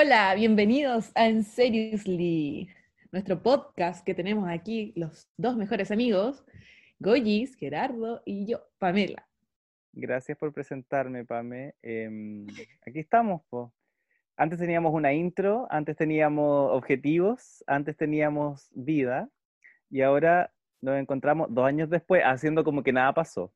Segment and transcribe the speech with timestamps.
[0.00, 2.68] Hola, bienvenidos a En Seriously,
[3.10, 6.44] nuestro podcast que tenemos aquí los dos mejores amigos,
[7.00, 9.26] Goyis, Gerardo y yo, Pamela.
[9.92, 11.74] Gracias por presentarme, Pame.
[11.82, 12.46] Em,
[12.86, 13.42] aquí estamos.
[14.36, 19.28] Antes teníamos una intro, antes teníamos objetivos, antes teníamos vida
[19.90, 23.52] y ahora nos encontramos dos años después haciendo como que nada pasó.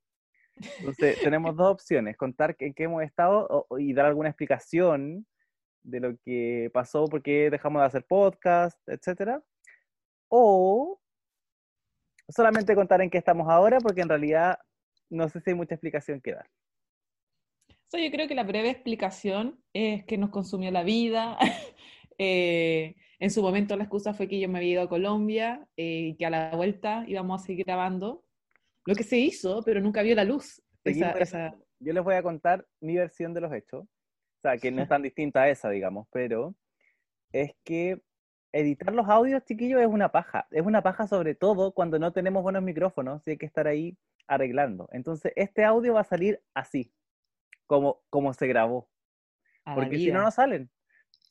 [0.80, 5.24] Entonces, tenemos dos opciones, contar en qué hemos estado y dar alguna explicación
[5.82, 9.42] de lo que pasó, por qué dejamos de hacer podcast, etcétera.
[10.28, 11.00] O
[12.28, 14.58] solamente contar en qué estamos ahora, porque en realidad
[15.10, 16.48] no sé si hay mucha explicación que dar.
[17.90, 21.38] So, yo creo que la breve explicación es que nos consumió la vida.
[22.18, 26.10] Eh, en su momento la excusa fue que yo me había ido a Colombia eh,
[26.10, 28.22] y que a la vuelta íbamos a seguir grabando.
[28.84, 30.62] Lo que se hizo, pero nunca vio la luz.
[30.84, 33.86] Esa- Yo les voy a contar mi versión de los hechos,
[34.42, 36.54] sea, que no es tan distinta a esa, digamos, pero
[37.32, 38.02] es que
[38.52, 40.46] editar los audios, chiquillos, es una paja.
[40.50, 43.96] Es una paja sobre todo cuando no tenemos buenos micrófonos y hay que estar ahí
[44.26, 44.88] arreglando.
[44.92, 46.92] Entonces, este audio va a salir así,
[47.66, 48.88] como, como se grabó,
[49.64, 50.70] a porque si no, no salen.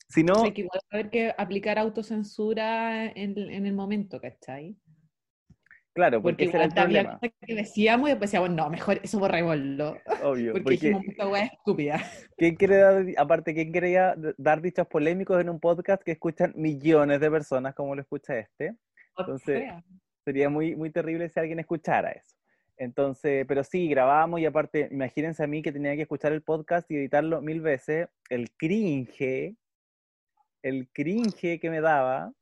[0.08, 4.76] Si no, Hay que igual haber que aplicar autocensura en, en el momento, ¿cachai?
[5.92, 9.00] Claro, Porque porque ese era el había problema, que decíamos y después decíamos, no, mejor
[9.02, 9.98] eso borrémoslo.
[10.22, 10.52] obvio.
[10.52, 12.02] Porque Porque, dijimos, esta weá es estúpida.
[12.36, 17.20] ¿quién quiere dar, aparte, quién quería dar dichos polémicos en un podcast que escuchan millones
[17.20, 18.76] de personas como lo escucha este?
[19.16, 19.64] Entonces,
[20.24, 22.36] sería muy, muy terrible si alguien escuchara eso.
[22.76, 26.90] Entonces, pero sí, grabamos y aparte, imagínense a mí que tenía que escuchar el podcast
[26.90, 29.54] y editarlo mil veces, el cringe,
[30.62, 32.32] el cringe que me daba,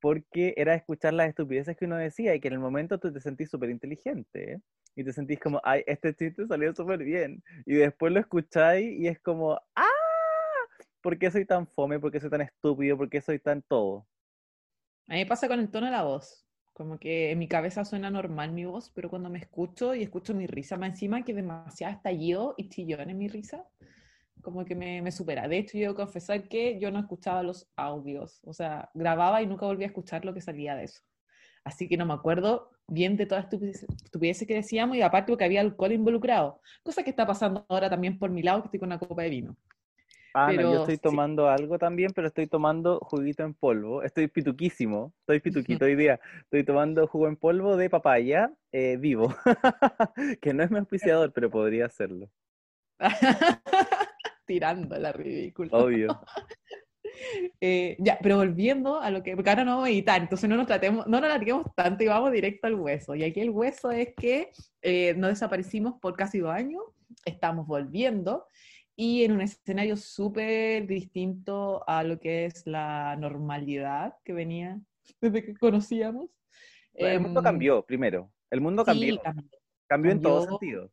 [0.00, 3.20] porque era escuchar las estupideces que uno decía y que en el momento tú te
[3.20, 4.60] sentís súper inteligente, ¿eh?
[4.94, 9.08] y te sentís como, ay, este chiste salió súper bien, y después lo escucháis y
[9.08, 9.86] es como, ah,
[11.00, 11.98] ¿por qué soy tan fome?
[11.98, 12.96] ¿Por qué soy tan estúpido?
[12.96, 14.06] ¿Por qué soy tan todo?
[15.08, 16.46] A mí me pasa con el tono de la voz.
[16.72, 20.32] Como que en mi cabeza suena normal mi voz, pero cuando me escucho y escucho
[20.32, 23.66] mi risa más encima, que demasiado estallido y chillón en mi risa,
[24.42, 25.48] como que me, me supera.
[25.48, 28.40] De hecho, yo debo confesar que yo no escuchaba los audios.
[28.44, 31.02] O sea, grababa y nunca volví a escuchar lo que salía de eso.
[31.64, 35.44] Así que no me acuerdo bien de todas las estupideces, que decíamos y aparte porque
[35.44, 36.60] había alcohol involucrado.
[36.82, 39.30] Cosa que está pasando ahora también por mi lado, que estoy con una copa de
[39.30, 39.56] vino.
[40.34, 41.02] Ah, no, yo Pero estoy sí.
[41.02, 44.02] tomando algo también, pero estoy tomando juguito en polvo.
[44.02, 46.20] Estoy pituquísimo, estoy pituquito hoy día.
[46.44, 49.34] Estoy tomando jugo en polvo de papaya eh, vivo,
[50.40, 52.30] que no es mi auspiciador, pero podría hacerlo,
[54.44, 55.76] Tirando la ridícula.
[55.76, 56.08] obvio.
[57.60, 60.56] Eh, ya, pero volviendo a lo que, porque ahora no vamos a editar, entonces no
[60.56, 63.14] nos tratemos, no nos alarguemos tanto y vamos directo al hueso.
[63.14, 66.82] Y aquí el hueso es que eh, no desaparecimos por casi dos años,
[67.24, 68.46] estamos volviendo
[68.96, 74.80] y en un escenario súper distinto a lo que es la normalidad que venía
[75.20, 76.30] desde que conocíamos.
[76.94, 78.30] El mundo Em, cambió, primero.
[78.50, 79.58] El mundo sí, cambió, cambió.
[79.86, 80.90] cambió en todo cambió.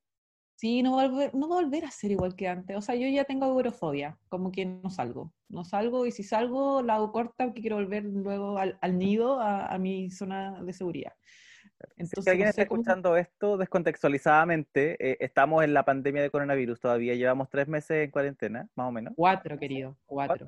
[0.60, 2.76] Sí, no va, a volver, no va a volver a ser igual que antes.
[2.76, 5.32] O sea, yo ya tengo agorafobia, como que no salgo.
[5.48, 9.40] No salgo y si salgo la hago corta porque quiero volver luego al, al nido,
[9.40, 11.14] a, a mi zona de seguridad.
[11.22, 16.22] Si Entonces, alguien no está sé cómo- escuchando esto descontextualizadamente, eh, estamos en la pandemia
[16.22, 19.14] de coronavirus todavía, llevamos tres meses en cuarentena, más o menos.
[19.16, 20.46] Cuatro, querido, cuatro.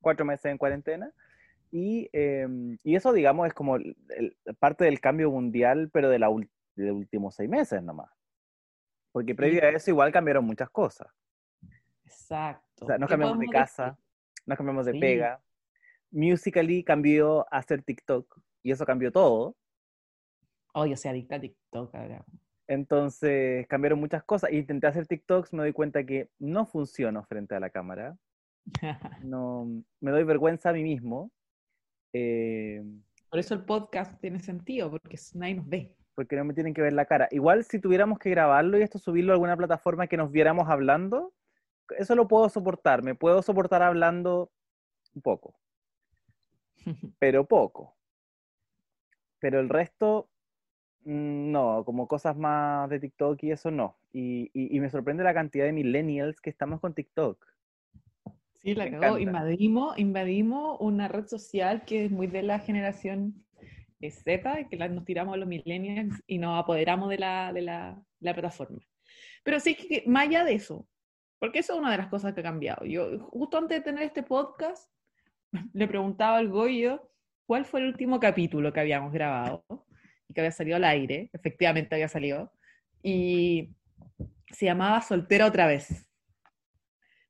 [0.00, 1.12] cuatro meses en cuarentena.
[1.70, 2.48] Y, eh,
[2.82, 6.26] y eso, digamos, es como el- el- parte del cambio mundial, pero de, la
[6.74, 8.10] de los últimos seis meses nomás.
[9.12, 11.08] Porque previo a eso igual cambiaron muchas cosas.
[12.04, 12.84] Exacto.
[12.84, 13.98] O sea, nos ¿Qué cambiamos de casa, decir?
[14.46, 15.00] nos cambiamos de Sí.
[15.00, 15.42] pega.
[16.10, 19.56] Musically cambió a hacer TikTok y eso cambió todo.
[20.74, 22.24] Oh, yo soy adicta a TikTok ahora.
[22.66, 24.52] Entonces cambiaron muchas cosas.
[24.52, 28.16] Intenté hacer TikToks, me doy cuenta que no funciono frente a la cámara.
[29.24, 29.66] No,
[30.00, 31.30] me doy vergüenza a mí mismo.
[32.12, 32.82] Eh,
[33.30, 35.94] Por eso el podcast tiene sentido, porque nadie nos ve.
[36.18, 37.28] Porque no me tienen que ver la cara.
[37.30, 41.32] Igual si tuviéramos que grabarlo y esto subirlo a alguna plataforma que nos viéramos hablando,
[41.96, 43.04] eso lo puedo soportar.
[43.04, 44.50] Me puedo soportar hablando
[45.14, 45.54] un poco,
[47.20, 47.94] pero poco.
[49.38, 50.28] Pero el resto,
[51.04, 53.96] mm, no, como cosas más de TikTok y eso no.
[54.12, 57.46] Y, y- y me sorprende la cantidad de millennials que estamos con TikTok.
[58.54, 59.18] Sí, la cagó.
[59.20, 63.44] Invadimos, invadimos una red social que es muy de la generación
[64.00, 67.62] eh, Z, que la, nos tiramos a los millennials y nos apoderamos de la, de
[67.62, 68.80] la, la plataforma.
[69.42, 70.86] Pero sí que, más allá de eso,
[71.38, 72.84] porque eso es una de las cosas que ha cambiado.
[72.84, 74.90] Yo, justo antes de tener este podcast,
[75.72, 77.10] le preguntaba al Goyo
[77.46, 79.64] cuál fue el último capítulo que habíamos grabado
[80.28, 82.52] y que había salido al aire, efectivamente había salido,
[83.02, 83.70] y
[84.50, 86.07] se llamaba Soltera otra vez.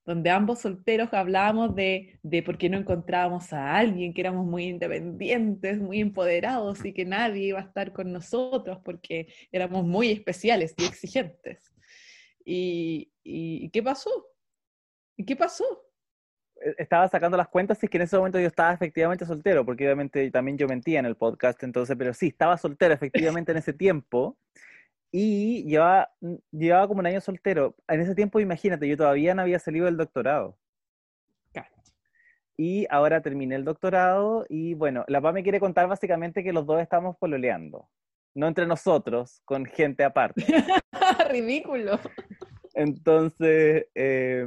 [0.08, 5.78] Donde ambos solteros hablábamos de, por qué no encontrábamos a alguien, que éramos muy independientes,
[5.78, 10.86] muy empoderados y que nadie iba a estar con nosotros porque éramos muy especiales y
[10.86, 11.70] exigentes.
[12.42, 14.10] ¿Y, y qué pasó?
[15.14, 15.66] ¿Y qué pasó?
[16.56, 19.62] E, estaba sacando las cuentas y es que en ese momento yo estaba efectivamente soltero,
[19.66, 23.58] porque obviamente también yo mentía en el podcast, entonces, pero sí, estaba soltero efectivamente en
[23.58, 24.38] ese tiempo
[25.10, 26.10] y llevaba,
[26.50, 27.74] llevaba como un año soltero.
[27.88, 30.56] En ese tiempo, imagínate, yo todavía no había salido del doctorado.
[32.60, 36.66] Y ahora terminé el doctorado y bueno, la PA me quiere contar básicamente que los
[36.66, 37.88] dos estamos pololeando.
[38.34, 40.44] No entre nosotros, con gente aparte.
[41.30, 42.00] Ridículo.
[42.78, 44.46] Entonces, eh,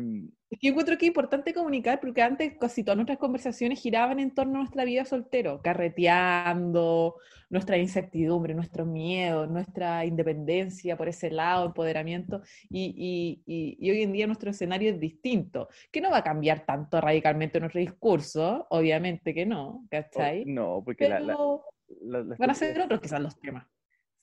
[0.49, 4.33] es que encuentro que es importante comunicar, porque antes casi todas nuestras conversaciones giraban en
[4.33, 7.15] torno a nuestra vida soltero, carreteando,
[7.49, 14.13] nuestra incertidumbre, nuestro miedo, nuestra independencia por ese lado, empoderamiento, y, y, y, hoy en
[14.13, 19.33] día nuestro escenario es distinto, que no va a cambiar tanto radicalmente nuestro discurso, obviamente
[19.33, 20.45] que no, ¿cachai?
[20.45, 23.65] No, porque van a ser otros son los temas.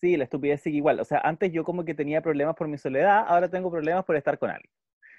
[0.00, 1.00] Sí, la estupidez sigue igual.
[1.00, 4.16] O sea, antes yo como que tenía problemas por mi soledad, ahora tengo problemas por
[4.16, 4.70] estar con alguien.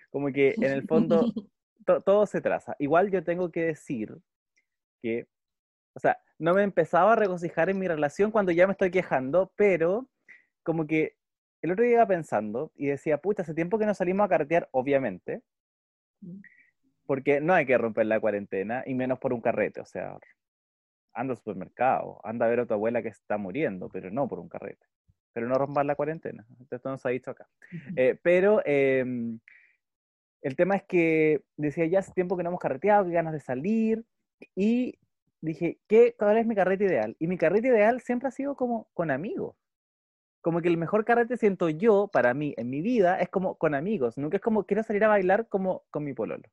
[0.10, 1.26] Como que en el fondo
[2.06, 2.76] todo se traza.
[2.80, 4.18] Igual yo tengo que decir
[5.02, 5.28] que,
[5.94, 9.52] o sea, no me empezaba a regocijar en mi relación cuando ya me estoy quejando,
[9.56, 10.10] pero
[10.64, 11.18] como que
[11.62, 14.70] el otro día iba pensando y decía, pucha, hace tiempo que no salimos a carretear,
[14.72, 15.42] obviamente,
[16.22, 16.40] mm.
[17.06, 20.18] porque no hay que romper la cuarentena y menos por un carrete, o sea,
[21.20, 24.40] anda al supermercado, anda a ver a tu abuela que está muriendo, pero no por
[24.40, 24.86] un carrete,
[25.34, 27.48] pero no romper la cuarentena, esto nos ha dicho acá.
[27.96, 29.40] Eh, pero em,
[30.42, 33.42] el tema es que decía, ya hace tiempo que no hemos carreteado, que ganas de
[33.42, 34.06] salir,
[34.56, 34.98] y
[35.42, 37.16] dije, ¿qué, ¿cuál es mi carrete ideal?
[37.20, 39.56] Y mi carrete ideal siempre ha sido como con amigos.
[40.42, 43.76] Como que el mejor carrete siento yo, para mí, en mi vida, es como con
[43.76, 44.18] amigos.
[44.18, 46.50] Nunca es como, quiero salir a bailar como con mi pololo.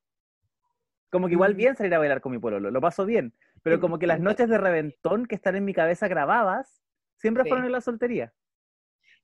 [1.10, 1.56] Como que igual mm.
[1.56, 3.32] bien salir a bailar con mi pololo, lo paso bien.
[3.66, 6.84] Pero como que las noches de reventón que están en mi cabeza grabadas,
[7.16, 8.32] siempre fueron en la soltería.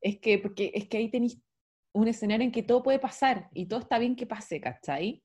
[0.01, 1.41] Es que, porque es que ahí tenéis
[1.93, 5.23] un escenario en que todo puede pasar y todo está bien que pase, ¿cachai?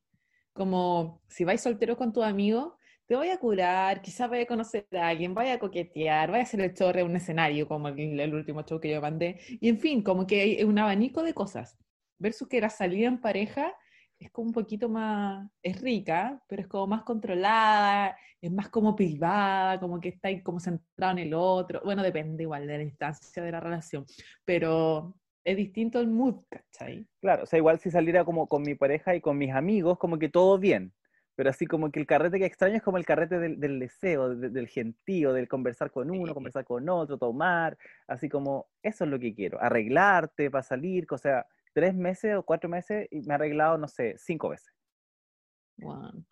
[0.53, 2.77] Como si vais soltero con tu amigo,
[3.07, 6.43] te voy a curar, quizás vaya a conocer a alguien, vaya a coquetear, vaya a
[6.43, 9.39] hacer el chorre un escenario como el, último show que yo mandé.
[9.59, 11.75] Y en fin, como que hay un abanico de cosas.
[12.19, 13.73] Versus que la salida en pareja
[14.19, 18.95] es como un poquito más, es rica, pero es como más controlada, es más como
[18.95, 21.81] privada, como que está ahí como centrado en el otro.
[21.83, 24.05] Bueno, depende igual de la instancia de la relación,
[24.43, 27.07] pero es distinto el mood, ¿cachai?
[27.21, 30.17] Claro, o sea, igual si saliera como con mi pareja y con mis amigos, como
[30.19, 30.93] que todo bien,
[31.35, 34.67] pero así como que el carrete que extraño es como el carrete del, deseo, del
[34.67, 37.77] gentío, del conversar con uno, conversar con otro, tomar,
[38.07, 41.45] así como, eso es lo que quiero, arreglarte para salir, o sea,
[41.77, 44.73] tres meses o cuatro meses y me he arreglado, no sé, cinco veces.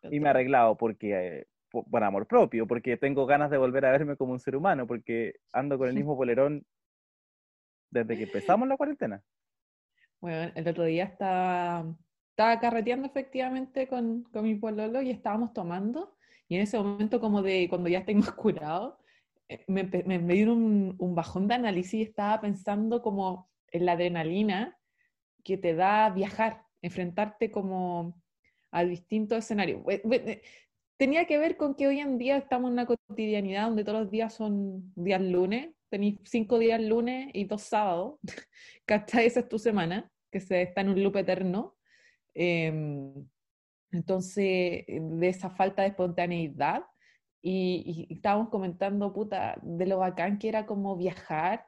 [0.09, 3.91] y me he arreglado porque, eh, por amor propio, porque tengo ganas de volver a
[3.91, 6.65] verme como un ser humano, porque ando con el mismo polerón
[7.91, 9.21] desde que empezamos la cuarentena.
[10.19, 11.95] Bueno, el otro día estaba,
[12.31, 16.17] estaba carreteando efectivamente con, con mi pololo y estábamos tomando.
[16.47, 18.97] Y en ese momento, como de cuando ya tengo curado,
[19.47, 23.85] eh, me, me, me dio un, un, bajón de análisis y estaba pensando como en
[23.85, 24.75] la adrenalina
[25.45, 28.21] que te da viajar, enfrentarte como
[28.71, 29.81] a distintos escenarios.
[29.87, 30.41] Eh,
[30.97, 34.11] tenía que ver con que hoy en día estamos en una cotidianidad donde todos los
[34.11, 38.19] días son días lunes, tenéis cinco días lunes y dos sábados,
[38.85, 39.27] ¿cachai?
[39.27, 41.77] Esa es tu semana, que se está en un loop eterno.
[42.33, 43.13] Em,
[43.91, 46.83] entonces, de esa falta de espontaneidad,
[47.41, 51.67] y, y, estábamos comentando, puta, de lo bacán que era como viajar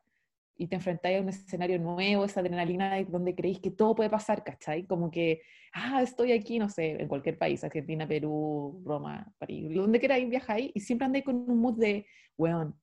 [0.57, 4.43] y te enfrentáis a un escenario nuevo, esa adrenalina donde creéis que todo puede pasar,
[4.43, 4.85] ¿cachai?
[4.85, 5.41] Como que,
[5.73, 10.71] ah, estoy aquí, no sé, en cualquier país, Argentina, Perú, Roma, París, donde queráis viajáis
[10.73, 12.05] y siempre andáis con un mood de,
[12.37, 12.75] weón,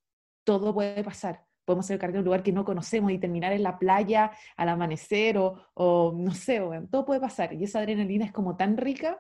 [0.45, 1.45] todo puede pasar.
[1.65, 5.39] Podemos ser en un lugar que no conocemos y terminar en la playa al amanecer
[5.39, 7.55] o, o no sé, todo puede pasar.
[7.55, 9.19] Y esa adrenalina es como tan rica.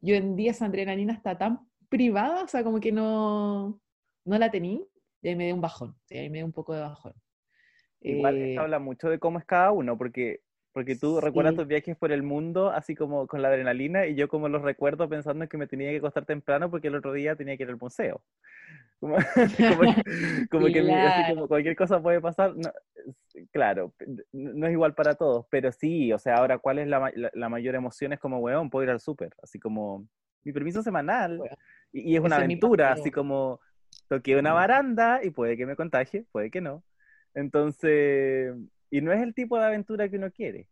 [0.00, 3.80] Yo en día esa adrenalina está tan privada, o sea, como que no,
[4.24, 4.80] no la tenía
[5.22, 6.16] y ahí me dio un bajón, ¿sí?
[6.16, 7.12] ahí me dio un poco de bajón.
[8.06, 10.40] Igual eh, habla mucho de cómo es cada uno, porque
[10.76, 14.28] porque tú recuerdas tus viajes por el mundo así como con la adrenalina y yo
[14.28, 17.56] como los recuerdo pensando que me tenía que acostar temprano porque el otro día tenía
[17.56, 18.22] que ir al museo.
[19.00, 22.54] Como, que así como cualquier cosa puede pasar.
[23.52, 23.92] claro,
[24.32, 27.74] no es igual para todos, pero sí, o sea, ahora cuál es la, la, mayor
[27.74, 30.08] emoción es como, weón, puedo ir al súper, así como
[30.44, 31.42] mi permiso semanal
[31.92, 33.60] y, y, es una aventura, así como
[34.08, 36.82] toqué una baranda y puede que me contagie, puede que no.
[37.36, 38.56] Entonces,
[38.90, 40.66] y no es el tipo de aventura que uno quiere.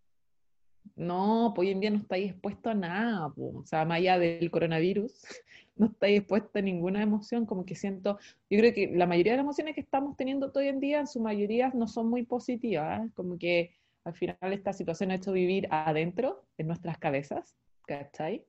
[0.96, 4.50] No, pues hoy en día no estáis expuesto a nada, o sea, más allá del
[4.50, 5.12] coronavirus,
[5.76, 8.18] no estáis expuesto a ninguna emoción, como que siento,
[8.48, 11.06] yo creo que la mayoría de las emociones que estamos teniendo hoy en día, en
[11.06, 13.10] su mayoría no son muy positivas, ¿eh?
[13.14, 17.56] como que al final esta situación ha hecho vivir adentro, en nuestras cabezas,
[17.86, 18.46] ¿cachai?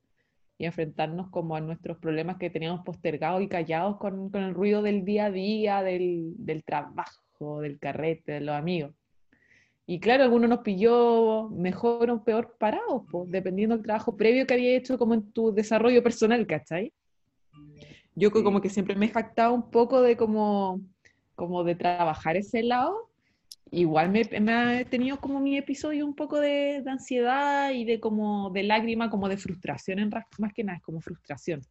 [0.58, 4.82] Y enfrentarnos como a nuestros problemas que teníamos postergados y callados con, con el ruido
[4.82, 8.94] del día a día, del, del trabajo, del carrete, de los amigos.
[9.88, 14.56] Y claro, algunos nos pilló mejor o peor parados, pues, dependiendo del trabajo previo que
[14.56, 16.92] había hecho como en tu desarrollo personal, ¿cachai?
[18.16, 20.82] Yo como que siempre me he jactado un poco de como,
[21.36, 23.12] como de trabajar ese lado.
[23.72, 28.00] Igual me, me ha tenido como mi episodio un poco de, de, ansiedad y de
[28.00, 31.62] como de lágrima, como de frustración, en, más que nada, es como frustración.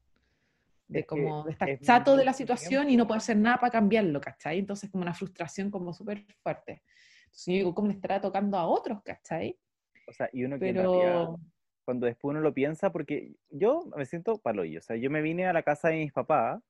[0.87, 4.21] De como de estar chato de la situación y no poder hacer nada para cambiarlo,
[4.21, 4.59] ¿cachai?
[4.59, 6.83] Entonces como una frustración como súper fuerte.
[7.25, 9.59] Entonces yo digo, ¿cómo le estará tocando a otros, cachai?
[10.07, 11.39] O sea, y uno que Pero...
[11.85, 15.47] cuando después uno lo piensa, porque yo me siento paloyo, o sea, yo me vine
[15.47, 16.63] a la casa de mis papás,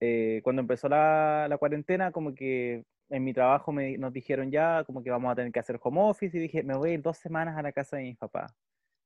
[0.00, 4.84] eh, cuando empezó la, la, cuarentena, como que en mi trabajo me, nos dijeron ya,
[4.84, 7.02] como que vamos a tener que hacer home office, y dije, me voy a ir
[7.02, 8.52] dos semanas a la casa de mis papás,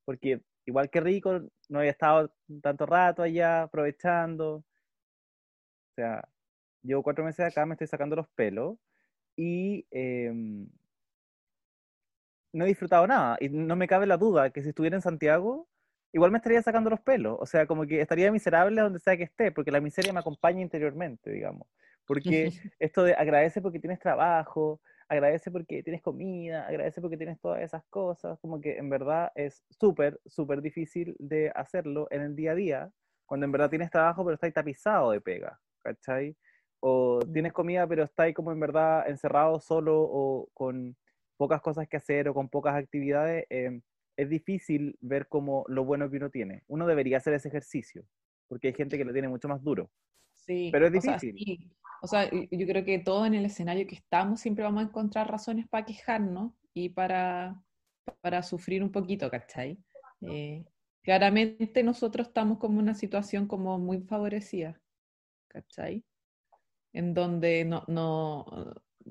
[0.04, 4.64] porque igual que rico, no había estado tanto rato allá aprovechando, o
[5.94, 6.28] sea,
[6.82, 8.76] llevo cuatro meses acá, me estoy sacando los pelos,
[9.36, 10.32] y eh,
[12.52, 13.36] no he disfrutado nada.
[13.40, 15.68] Y no me cabe la duda que si estuviera en Santiago,
[16.12, 17.36] igual me estaría sacando los pelos.
[17.40, 20.60] O sea, como que estaría miserable donde sea que esté, porque la miseria me acompaña
[20.60, 21.68] interiormente, digamos.
[22.06, 27.60] Porque esto de agradece porque tienes trabajo, agradece porque tienes comida, agradece porque tienes todas
[27.62, 32.52] esas cosas, como que en verdad es súper, súper difícil de hacerlo en el día
[32.52, 32.92] a día,
[33.26, 36.36] cuando en verdad tienes trabajo pero estás tapizado de pega, ¿cachai?
[36.78, 40.96] O tienes comida pero estás como en verdad encerrado solo o con
[41.36, 43.82] pocas cosas que hacer o con pocas actividades, em,
[44.16, 46.62] es difícil ver como lo bueno que uno tiene.
[46.68, 48.04] Uno debería hacer ese ejercicio,
[48.46, 49.90] porque hay gente que lo tiene mucho más duro.
[50.50, 51.70] Sí, pero es difícil.
[52.02, 55.30] O sea, yo creo que todo en el escenario que estamos siempre vamos a encontrar
[55.30, 57.62] razones para quejarnos y para,
[58.20, 59.78] para sufrir un poquito, ¿cachai?
[60.22, 60.64] Eh,
[61.02, 64.80] claramente nosotros estamos como en una situación como muy favorecida,
[65.46, 66.04] ¿cachai?
[66.92, 68.46] En donde no, no,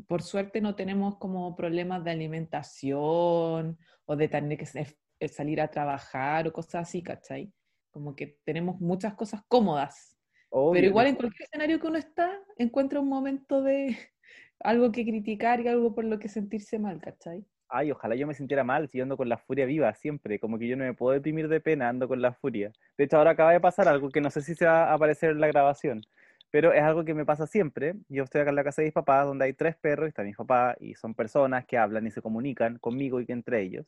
[0.07, 6.49] por suerte no tenemos como problemas de alimentación o de tener que salir a trabajar
[6.49, 7.53] o cosas así, ¿cachai?
[7.91, 10.18] Como que tenemos muchas cosas cómodas.
[10.51, 13.97] Pero igual en cualquier escenario que uno está, encuentra un momento de
[14.59, 17.45] algo que criticar y algo por lo que sentirse mal, ¿cachai?
[17.71, 20.67] Ay, ojalá yo me sintiera mal si ando con la furia viva siempre, como que
[20.67, 22.71] yo no me puedo deprimir de pena, ando con la furia.
[22.97, 25.31] De hecho, ahora acaba de pasar algo que no sé si se va a aparecer
[25.31, 26.01] en la grabación,
[26.49, 27.93] pero es algo que me pasa siempre.
[28.07, 30.23] Yo estoy acá en la casa de mis papás, donde hay tres perros, y está
[30.23, 33.85] mi papá, y son personas que hablan y se comunican conmigo y que entre ellos.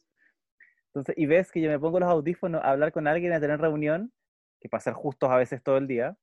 [0.90, 3.60] Entonces, y ves que yo me pongo los audífonos a hablar con alguien, a tener
[3.60, 4.12] reunión,
[4.60, 6.18] que para ser justos a veces todo el día,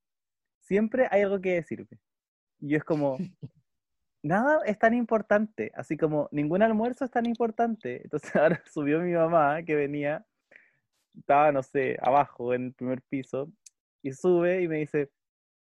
[0.69, 1.99] siempre hay algo que decirme.
[2.61, 3.17] Y yo es como,
[4.23, 8.03] nada es tan importante, así como ningún almuerzo es tan importante.
[8.05, 10.25] Entonces ahora subió mi mamá, que venía,
[11.17, 13.51] estaba, no sé, abajo en el primer piso,
[14.03, 15.11] y sube y me dice,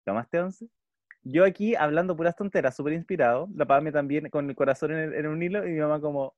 [0.05, 0.67] ¿Tomaste once?
[1.23, 5.43] Yo aquí hablando puras tonteras, súper inspirado, la Pame también con el corazón en, un
[5.43, 6.35] hilo y mi mamá como,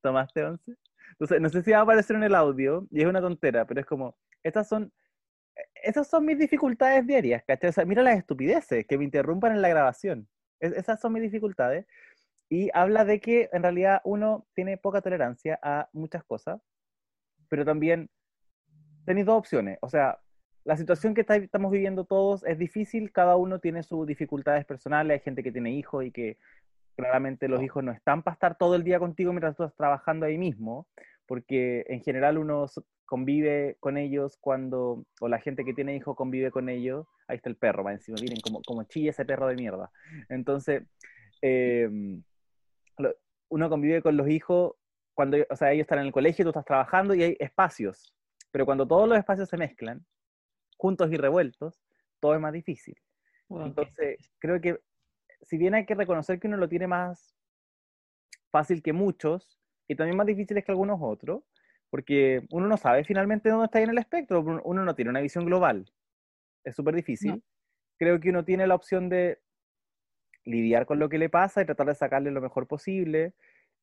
[0.00, 0.76] ¿tomaste once?
[1.10, 3.80] Entonces, no sé si va a aparecer en el audio y es una tontera, pero
[3.80, 4.90] es como, estas son,
[5.74, 7.70] esas son mis dificultades diarias, ¿cachai?
[7.70, 10.28] O sea, mira las estupideces que me interrumpan en la grabación.
[10.60, 11.86] esas son mis dificultades.
[12.48, 16.60] Y habla de que en realidad uno tiene poca tolerancia a muchas cosas,
[17.48, 18.10] pero también
[19.06, 19.78] tenéis dos opciones.
[19.80, 20.20] O sea,
[20.64, 25.24] la situación que estamos viviendo todos es difícil, cada uno tiene sus dificultades personales, hay
[25.24, 26.38] gente que tiene hijos y que
[26.96, 30.26] claramente los hijos no están para estar todo el día contigo mientras tú estás trabajando
[30.26, 30.86] ahí mismo,
[31.26, 32.66] porque en general uno
[33.04, 37.50] convive con ellos cuando, o la gente que tiene hijos convive con ellos, ahí está
[37.50, 39.90] el perro, va encima, miren como, como chilla ese perro de mierda.
[40.28, 40.82] Entonces,
[41.42, 42.22] em,
[43.48, 44.74] uno convive con los hijos
[45.14, 48.14] cuando, o sea, ellos están en el colegio, tú estás trabajando y hay espacios,
[48.50, 50.04] pero cuando todos los espacios se mezclan,
[50.78, 51.82] juntos y revueltos,
[52.18, 52.96] todo es más difícil.
[53.50, 54.80] Entonces, creo que
[55.42, 57.36] si bien hay que reconocer que uno lo tiene más
[58.50, 59.58] fácil que muchos,
[59.92, 61.42] y también más difícil que algunos otros,
[61.90, 65.44] porque uno no sabe finalmente dónde está en el espectro, uno no tiene una visión
[65.44, 65.92] global.
[66.64, 67.42] Es súper difícil.
[67.98, 69.40] Creo que uno tiene la opción de
[70.44, 73.34] lidiar con lo que le pasa y tratar de sacarle lo mejor posible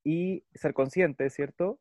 [0.03, 1.79] y ser consciente, ¿cierto?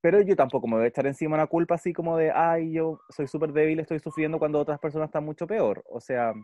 [0.00, 3.00] Pero yo tampoco me voy a echar encima una culpa así como de, ay, yo
[3.10, 5.82] soy súper débil, estoy sufriendo cuando otras personas están mucho peor.
[5.88, 6.34] O sea,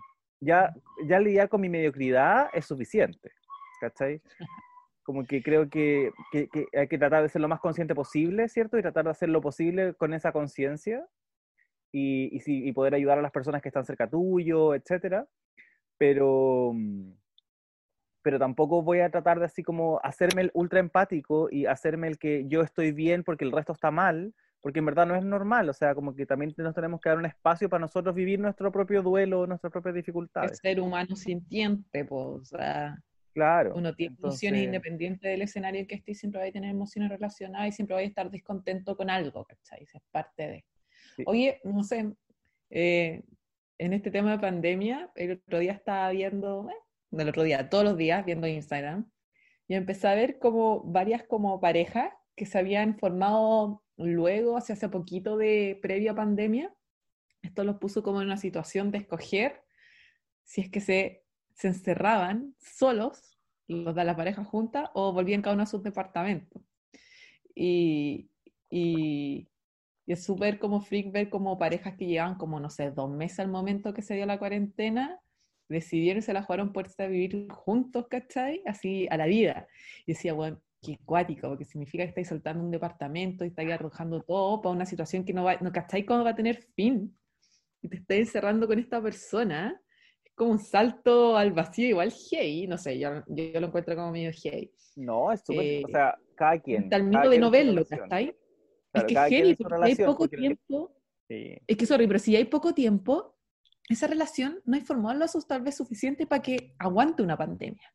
[0.41, 0.75] ya,
[1.07, 3.33] ya lidiar con mi mediocridad es suficiente,
[3.81, 4.21] ¿cachai?
[5.05, 8.49] Como que creo que, que, que hay que tratar de ser lo más consciente posible,
[8.49, 8.79] ¿cierto?
[8.79, 11.07] Y tratar de hacer lo posible con esa conciencia
[11.93, 15.29] y, y, y poder ayudar a las personas que están cerca tuyo, etcétera.
[15.99, 17.13] Pero, mm,
[18.23, 22.19] pero tampoco voy a tratar de así como hacerme el ultra empático y hacerme el
[22.19, 25.69] que yo estoy bien porque el resto está mal, porque en verdad no es normal,
[25.69, 28.73] o sea, como que también nos tenemos que dar un espacio para nosotros vivir nuestro
[28.73, 30.53] propio duelo, nuestras propias dificultades.
[30.53, 32.99] El ser humano sintiente, pues, o sea,
[33.35, 33.75] claro.
[33.77, 37.11] uno tiene entonces- emociones independientes del escenario en que esté, siempre va a tener emociones
[37.11, 39.83] relacionadas y siempre va a estar descontento con algo, ¿cachai?
[39.83, 40.65] Es parte de.
[41.17, 41.25] Sí.
[41.27, 42.15] Oye, no sé,
[42.71, 43.23] eh,
[43.79, 46.75] en este tema de pandemia, el otro día estaba viendo, eh,
[47.11, 49.11] no el otro día, todos los días viendo Instagram,
[49.69, 54.89] y empecé a ver como varias como parejas que se habían formado luego, hace hace
[54.89, 56.75] poquito de previa pandemia.
[57.43, 59.63] Esto los puso como en una situación de escoger
[60.45, 61.24] si es que se,
[61.55, 66.63] se encerraban solos, los de la pareja junta, o volvían cada uno a sus departamentos.
[67.55, 68.31] Y,
[68.71, 69.49] y,
[70.07, 73.41] y es súper como freak ver como parejas que llevan como, no sé, dos meses
[73.41, 75.21] al momento que se dio la cuarentena,
[75.69, 78.63] decidieron y se la jugaron por a vivir juntos, ¿cachai?
[78.67, 79.67] Así a la vida.
[80.07, 84.23] Y decía, bueno, qué cuático, porque significa que estáis soltando un departamento y estáis arrojando
[84.23, 87.17] todo para una situación que no va, no cachai cómo va a tener fin.
[87.81, 89.81] Y te estáis encerrando con esta persona.
[90.35, 94.11] Es como un salto al vacío, igual hey, no sé, yo, yo, lo encuentro como
[94.11, 94.69] medio hey.
[94.97, 96.89] No, es súper, Eh, o sea, cada quien.
[96.91, 97.85] Cada miedo de no verlo.
[97.87, 98.37] ¿cachai?
[98.91, 100.97] Claro, es que es heavy, porque hay relación, poco porque- tiempo.
[101.29, 101.57] Sí.
[101.69, 103.37] Es que, sorry, pero si hay poco tiempo,
[103.89, 107.95] esa relación no hay formado lazos tal vez suficiente para que aguante una pandemia.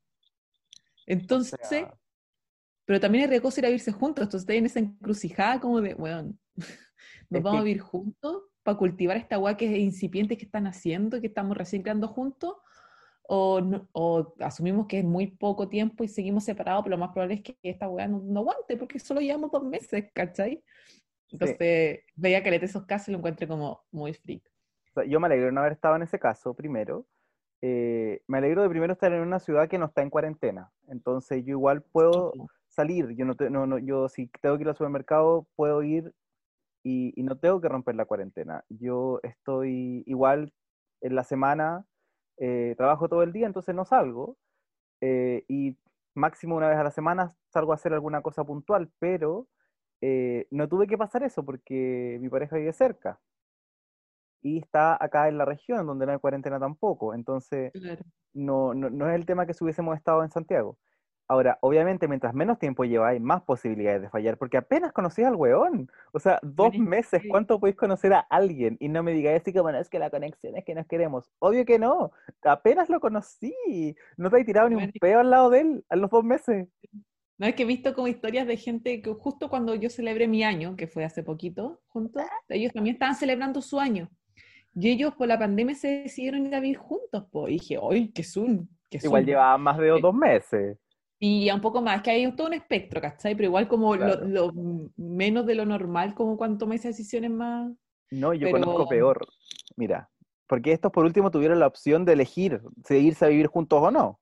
[1.05, 1.93] Entonces, O sea,
[2.85, 4.23] pero también hay riesgo ir a vivirse juntos.
[4.23, 6.33] Entonces, en esa encrucijada como de, bueno,
[7.29, 10.45] nos Es vamos a que- vivir juntos para cultivar esta agua que es incipiente que
[10.45, 12.55] están haciendo, que estamos recién creando juntos,
[13.23, 17.11] o, no- o asumimos que es muy poco tiempo y seguimos separados, pero lo más
[17.11, 20.63] probable es que esta weá no, no aguante, porque solo llevamos dos meses, ¿cachai?
[21.31, 24.41] Entonces, veía que esos casos y lo encuentre como muy freak.
[24.91, 27.05] O sea, yo me alegro de no haber estado en ese caso primero.
[27.61, 30.71] Eh, me alegro de primero estar en una ciudad que no está en cuarentena.
[30.87, 32.33] Entonces yo igual puedo
[32.67, 33.09] salir.
[33.15, 36.13] Yo no, te- no, no, yo si tengo que ir al supermercado puedo ir
[36.83, 38.63] y, y no tengo que romper la cuarentena.
[38.69, 40.53] Yo estoy igual
[41.01, 41.85] en la semana,
[42.37, 44.37] eh, trabajo todo el día, entonces no salgo.
[45.01, 45.77] eh, y
[46.15, 49.47] máximo una vez a la semana salgo a hacer alguna cosa puntual, pero
[50.01, 53.21] eh, no tuve que pasar eso porque mi pareja vive cerca
[54.41, 57.13] y está acá en la región donde no hay cuarentena tampoco.
[57.13, 58.03] Entonces, Claro.
[58.33, 60.77] no, no, no es el tema que si hubiésemos estado en Santiago.
[61.31, 65.35] Ahora, obviamente, mientras menos tiempo lleva, hay más posibilidades de fallar, porque apenas conocí al
[65.35, 65.87] weón.
[66.11, 67.21] O sea, dos Bueno, meses.
[67.29, 68.77] ¿cuánto podéis conocer a alguien?
[68.79, 71.29] Y no me digáis así como, no, es que la conexión es que nos queremos.
[71.37, 72.11] Obvio que no,
[72.43, 73.53] apenas lo conocí.
[74.17, 74.93] No te hay tirado ni un Bueno.
[74.99, 76.67] peo al lado de él a los dos meses.
[77.37, 80.43] No es que he visto como historias de gente que justo cuando yo celebré mi
[80.43, 84.09] año, que fue hace poquito, juntos, ellos también estaban celebrando su año.
[84.75, 87.51] Y ellos por la pandemia se decidieron ir a vivir juntos, pues.
[87.51, 88.67] Y dije, ¡ay, qué zoom!
[88.89, 89.27] Qué Igual zoom".
[89.27, 90.77] llevaba más de dos meses.
[91.19, 93.35] Y un poco más, que hay todo un espectro, ¿cachai?
[93.35, 94.25] Pero igual como lo- Claro.
[94.27, 94.53] lo,
[94.95, 97.71] menos de lo normal, como cuando toma esas decisiones más...
[98.11, 99.27] No, yo Pero- conozco peor.
[99.75, 100.09] Mira,
[100.47, 103.91] porque estos por último tuvieron la opción de elegir si irse a vivir juntos o
[103.91, 104.19] no.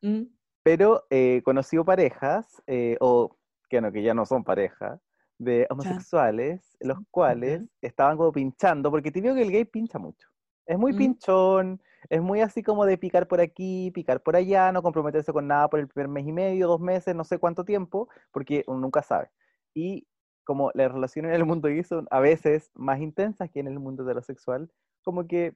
[0.00, 0.22] Mm,
[0.62, 3.36] Pero eh, conocido parejas, eh, o
[3.68, 5.00] que no, que ya no son parejas,
[5.38, 10.28] de homosexuales, los cuales estaban como pinchando, porque te digo que el gay pincha mucho.
[10.66, 10.96] Es muy Mm.
[10.96, 15.46] pinchón, es muy así como de picar por aquí, picar por allá, no comprometerse con
[15.46, 18.80] nada por el primer mes y medio, dos meses, no sé cuánto tiempo, porque uno
[18.80, 19.30] nunca sabe.
[19.74, 20.06] Y
[20.44, 23.78] como las relaciones en el mundo gay son a veces más intensas que en el
[23.78, 24.70] mundo heterosexual,
[25.02, 25.54] como que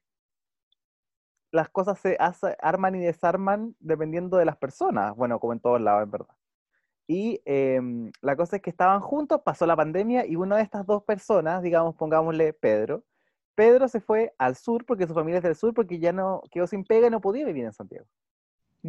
[1.52, 2.16] las cosas se
[2.60, 6.34] arman y desarman dependiendo de las personas, bueno, como en todos lados, en verdad.
[7.08, 10.86] Y em, la cosa es que estaban juntos, pasó la pandemia y una de estas
[10.86, 13.04] dos personas, digamos, pongámosle Pedro,
[13.56, 16.68] Pedro se fue al sur porque su familia es del sur porque ya no quedó
[16.68, 18.06] sin pega y no podía vivir en Santiago.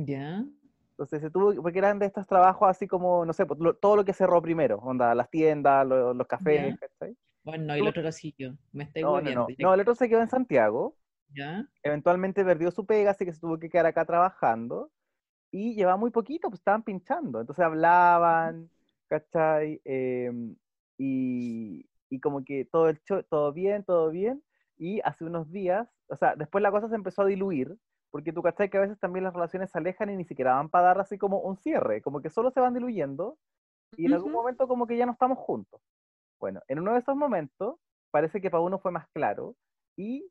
[0.07, 0.45] Ya.
[0.91, 3.95] Entonces se tuvo, porque eran de estos trabajos así como, no sé, pues, lo- todo
[3.95, 6.75] lo que cerró primero, onda, las tiendas, lo- los cafés.
[6.79, 7.15] ¿cachai?
[7.43, 8.03] Bueno, y el otro
[8.37, 8.53] yo.
[8.73, 9.47] Me estoy No, no, hueviando.
[9.49, 9.55] no.
[9.59, 10.97] No, el otro se quedó en Santiago,
[11.33, 11.67] ¿Ya?
[11.83, 14.91] eventualmente perdió su pega, así que se tuvo que quedar acá trabajando
[15.51, 18.71] y llevaba muy poquito, pues estaban pinchando, entonces hablaban,
[19.07, 19.81] ¿cachai?
[19.85, 20.55] Em,
[20.97, 24.43] y, y como que todo el show, todo bien, todo bien,
[24.77, 27.75] y hace unos días, o sea, después la cosa se empezó a diluir,
[28.11, 30.69] porque tú cachai que a veces también las relaciones se alejan y ni siquiera van
[30.69, 33.37] para dar así como un cierre, como que solo se van diluyendo
[33.95, 35.81] y en algún momento como que ya no estamos juntos.
[36.39, 37.75] Bueno, en uno de esos momentos
[38.11, 39.55] parece que para uno fue más claro
[39.95, 40.29] y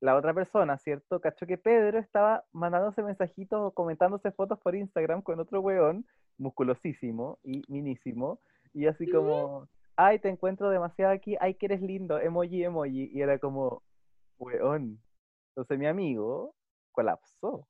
[0.00, 1.20] la otra persona, ¿cierto?
[1.20, 7.38] Cachó que Pedro estaba mandándose mensajitos o comentándose fotos por Instagram con otro weón, musculosísimo
[7.42, 8.40] y minísimo,
[8.72, 9.68] y así como,
[9.98, 13.82] ay, te encuentro demasiado aquí, ay, que eres lindo, emoji, emoji, y era como,
[14.38, 15.02] weón.
[15.50, 16.54] Entonces mi amigo
[16.92, 17.66] colapsó,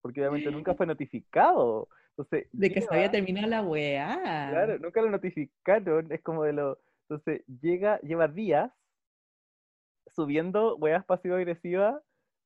[0.00, 1.88] porque obviamente nunca fue notificado.
[2.10, 4.48] Entonces, De que se había terminado la weá.
[4.50, 6.78] Claro, nunca lo notificaron, es como de lo...
[7.08, 8.70] Entonces, llega, lleva días
[10.06, 12.00] subiendo weas pasivo-agresivas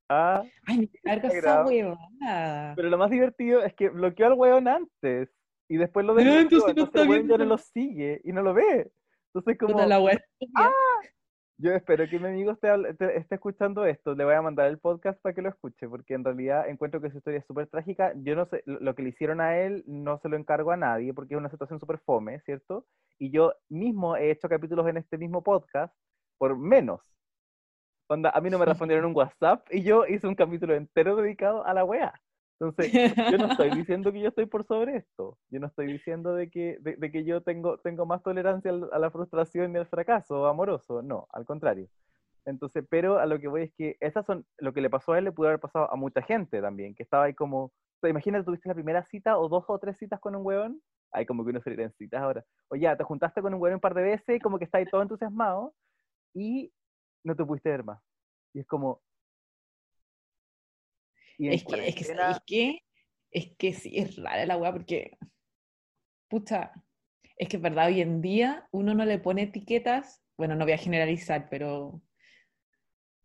[0.08, 0.42] a...
[0.66, 2.72] Ay, me carga esa weá.
[2.74, 5.28] Pero lo más divertido es que bloqueó al weón antes
[5.68, 8.32] y después lo Ah, desbloqueó, entonces no entonces está weón ya no lo sigue y
[8.32, 8.92] no lo ve.
[9.32, 9.72] Entonces como...
[9.72, 10.14] Puta la weá.
[10.14, 10.72] estúpida.
[11.56, 12.68] Yo espero que mi amigo esté,
[13.16, 14.14] esté, escuchando esto.
[14.14, 17.10] Le voy a mandar el podcast para que lo escuche, porque en realidad encuentro que
[17.10, 18.12] su historia es súper trágica.
[18.16, 20.76] Yo no sé, lo lo que le hicieron a él no se lo encargo a
[20.76, 22.86] nadie, porque es una situación súper fome, ¿cierto?
[23.18, 25.94] Y yo mismo he hecho capítulos en este mismo podcast
[26.38, 27.00] por menos.
[28.08, 31.64] Onda, a mí no me respondieron un WhatsApp y yo hice un capítulo entero dedicado
[31.64, 32.12] a la wea.
[32.60, 35.38] Entonces, yo no estoy diciendo que yo estoy por sobre esto.
[35.50, 38.98] Yo no estoy diciendo de que, de, de que yo tengo, tengo más tolerancia a
[38.98, 41.02] la frustración y al fracaso amoroso.
[41.02, 41.88] No, al contrario.
[42.46, 45.18] Entonces, pero a lo que voy es que esas son, lo que le pasó a
[45.18, 48.10] él le pudo haber pasado a mucha gente también, que estaba ahí como, o sea,
[48.10, 51.42] imagínate, tuviste la primera cita o dos o tres citas con un hueón, hay como
[51.44, 53.94] que uno se en citas ahora, o ya, te juntaste con un hueón un par
[53.94, 55.74] de veces, como que está ahí todo entusiasmado,
[56.34, 56.70] y
[57.24, 58.02] no te pudiste ver más.
[58.52, 59.00] Y es como...
[61.38, 62.78] y Es que, es que, cuarentena- ¿sabéis qué?
[63.30, 65.18] Es que sí, es rara la weá porque,
[66.28, 66.72] pucha,
[67.36, 70.74] es que es verdad, hoy en día uno no le pone etiquetas, bueno, no voy
[70.74, 72.02] a generalizar, pero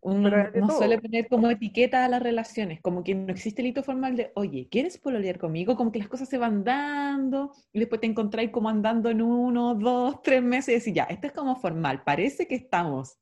[0.01, 3.67] uno Pero no suele poner como etiqueta a las relaciones, como que no existe el
[3.67, 5.75] hito formal de, oye, ¿quieres pololear conmigo?
[5.75, 9.75] Como que las cosas se van dando y después te encontráis como andando en uno,
[9.75, 13.19] dos, tres meses y decís, ya, esto es como formal, parece que estamos,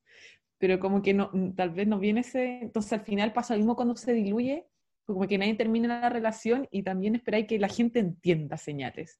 [0.59, 3.75] pero como que no, tal vez no viene ese, entonces al final pasa lo mismo
[3.75, 4.67] cuando se diluye,
[5.07, 9.19] como que nadie termina la relación y también esperáis que la gente entienda señales,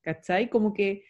[0.00, 0.48] ¿cachai?
[0.48, 1.04] Como que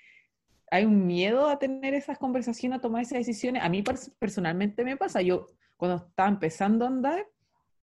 [0.70, 3.62] hay un miedo a tener esas conversaciones, a tomar esas decisiones.
[3.62, 7.26] A mí pers- personalmente me pasa, yo cuando estaba empezando a andar,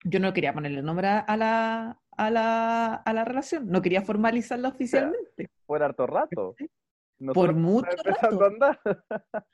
[0.03, 4.69] yo no quería ponerle nombre a la, a la, a la relación, no quería formalizarla
[4.69, 5.49] oficialmente.
[5.65, 6.55] por harto rato.
[6.57, 8.79] Por Nosotros mucho estamos empezando a andar.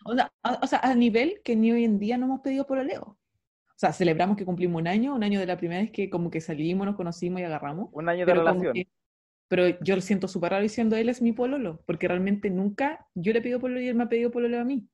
[0.04, 2.66] O sea, a, o sea, a nivel que ni hoy en día no hemos pedido
[2.66, 3.02] pololeo.
[3.02, 3.18] O
[3.82, 6.40] sea, celebramos que cumplimos un año, un año de la primera vez que como que
[6.40, 7.90] salimos, nos conocimos y agarramos.
[7.92, 8.74] Un año de relación.
[8.74, 8.88] que-
[9.48, 13.34] pero yo lo siento súper raro diciendo él es mi pololo, porque realmente nunca yo
[13.34, 14.88] le he pedido pololo y él me ha pedido pololeo a mí.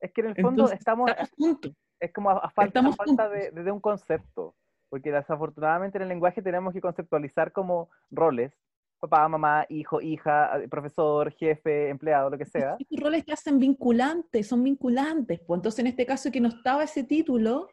[0.00, 1.72] Es que en el fondo Entonces, estamos, estamos juntos.
[2.00, 4.54] es como a, a falta, a falta de, de un concepto,
[4.88, 8.52] porque desafortunadamente en el lenguaje tenemos que conceptualizar como roles,
[9.00, 12.76] papá, mamá, hijo, hija, eh, profesor, jefe, empleado, lo que sea.
[12.78, 15.40] Estos roles que hacen vinculantes, son vinculantes.
[15.46, 17.68] Pues entonces en este caso que no estaba ese título,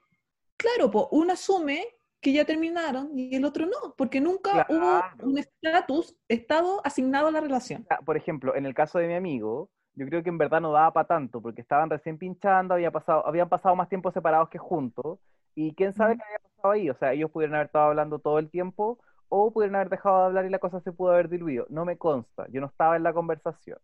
[0.62, 1.86] claro, pues uno asume
[2.22, 4.76] que ya terminaron y el otro no, porque nunca Claro.
[4.76, 7.86] hubo un estatus, estado asignado a la relación.
[7.90, 10.72] Ah, Por ejemplo, en el caso de mi amigo, yo creo que en verdad no
[10.72, 14.60] daba para tanto, porque estaban recién pinchando, había pasado, habían pasado más tiempo separados que
[14.60, 15.20] juntos,
[15.56, 18.38] y quién sabe qué había pasado ahí, o sea, ellos pudieron haber estado hablando todo
[18.40, 21.66] el tiempo, o pudieron haber dejado de hablar y la cosa se pudo haber diluido.
[21.70, 23.80] No me consta, yo no estaba en la conversación.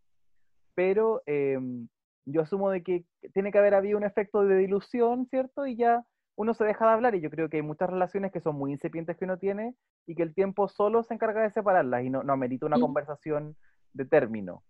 [0.75, 1.57] Pero eh,
[2.25, 5.65] yo asumo de que tiene que haber habido un efecto de dilución, ¿cierto?
[5.65, 6.03] Y ya
[6.37, 8.71] uno se deja de hablar, y yo creo que hay muchas relaciones que son muy
[8.71, 12.21] incipientes que uno tiene, y que el tiempo solo se encarga de separarlas, y no,
[12.23, 13.55] no amerita una conversación
[13.93, 14.63] de término.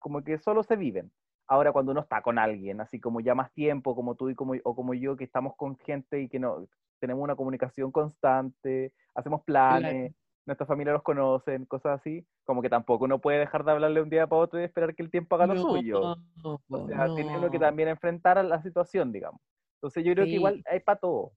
[0.00, 1.12] Como que solo se viven.
[1.46, 4.54] Ahora, cuando uno está con alguien, así como ya más tiempo, como tú y como,
[4.64, 6.66] o como yo, que estamos con gente y que no
[6.98, 10.12] tenemos una comunicación constante, hacemos planes,
[10.44, 14.10] nuestra familia los conocen, cosas así, como que tampoco uno puede dejar de hablarle un
[14.10, 16.16] día para otro y esperar que el tiempo haga lo suyo.
[16.42, 17.66] O sea, tiene uno que no.
[17.66, 19.40] también enfrentar a la situación, digamos.
[19.80, 20.36] Entonces yo creo que Sí.
[20.36, 21.32] igual hay para todo.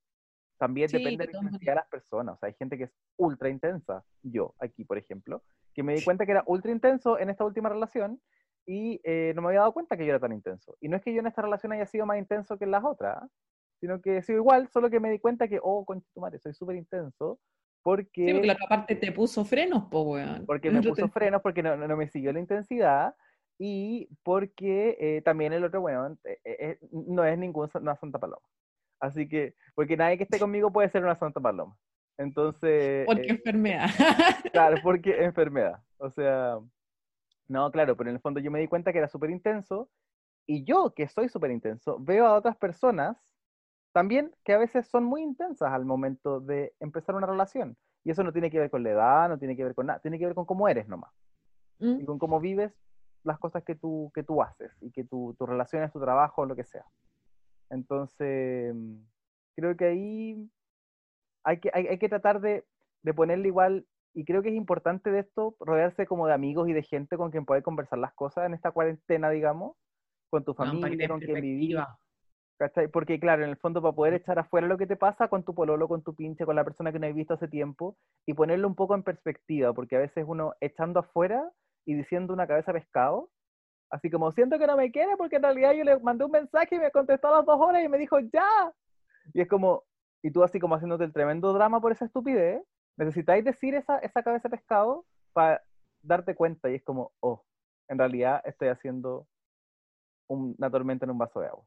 [0.57, 2.35] También Sí, depende de de la todas intensidad de las personas.
[2.35, 4.03] O sea, hay gente que es ultra intensa.
[4.21, 7.69] Yo, aquí, por ejemplo, que me di cuenta que era ultra intenso en esta última
[7.69, 8.21] relación
[8.65, 10.75] y eh, no me había dado cuenta que yo era tan intenso.
[10.81, 12.83] Y no es que yo en esta relación haya sido más intenso que en las
[12.83, 13.27] otras, ¿ah?
[13.79, 16.39] sino que he sido igual, solo que me di cuenta que, oh, concha tu madre,
[16.39, 17.39] soy súper intenso
[17.81, 20.45] porque, Sí, porque la otra parte te puso frenos, po, weón.
[20.45, 23.15] porque me puso frenos, porque no, no- no me siguió la intensidad
[23.59, 28.45] y porque eh, también el otro weón eh, eh, no es ninguna Santa Paloma.
[28.99, 31.77] Así que, porque nadie que esté conmigo puede ser una Santa Paloma.
[32.17, 33.87] Entonces, Porque eh, enfermedad.
[34.53, 35.81] claro, porque enfermedad.
[35.97, 36.59] O sea,
[37.47, 39.89] no, claro, pero en el fondo yo me di cuenta que era súper intenso
[40.45, 43.17] y yo, que soy súper intenso, veo a otras personas
[43.93, 47.77] también que a veces son muy intensas al momento de empezar una relación.
[48.03, 49.99] Y eso no tiene que ver con la edad, no tiene que ver con nada,
[49.99, 51.13] tiene que ver con cómo eres nomás
[51.79, 52.01] ¿Mm?
[52.01, 52.73] y con cómo vives
[53.23, 56.45] las cosas que tú, que tú haces y que tu, tu relación es tu trabajo
[56.45, 56.85] lo que sea.
[57.69, 58.75] Entonces,
[59.55, 60.49] Creo que ahí
[61.43, 62.65] hay que, hay, hay que tratar de,
[63.03, 66.73] de ponerle igual, y creo que es importante de esto, rodearse como de amigos y
[66.73, 69.75] de gente con quien poder conversar las cosas en esta cuarentena, digamos,
[70.29, 71.99] con tu familia, con quien perspectiva.
[72.57, 72.87] ¿cachai?
[72.87, 75.53] Porque claro, en el fondo para poder echar afuera lo que te pasa con tu
[75.53, 78.67] pololo, con tu pinche, con la persona que no has visto hace tiempo y ponerlo
[78.67, 81.51] un poco en perspectiva, porque a veces uno echando afuera
[81.85, 83.29] y diciendo una cabeza pescado,
[83.89, 86.75] así como siento que no me quiere porque en realidad yo le mandé un mensaje
[86.75, 88.73] y me contestó a las dos horas y me dijo ya.
[89.33, 89.83] Y es como,
[90.21, 92.61] y tú así como haciéndote el tremendo drama por esa estupidez,
[92.97, 95.61] necesitáis decir esa, esa cabeza pescado para
[96.01, 97.43] darte cuenta y es como, oh,
[97.87, 99.27] en realidad estoy haciendo
[100.27, 101.65] un- una tormenta en un vaso de agua.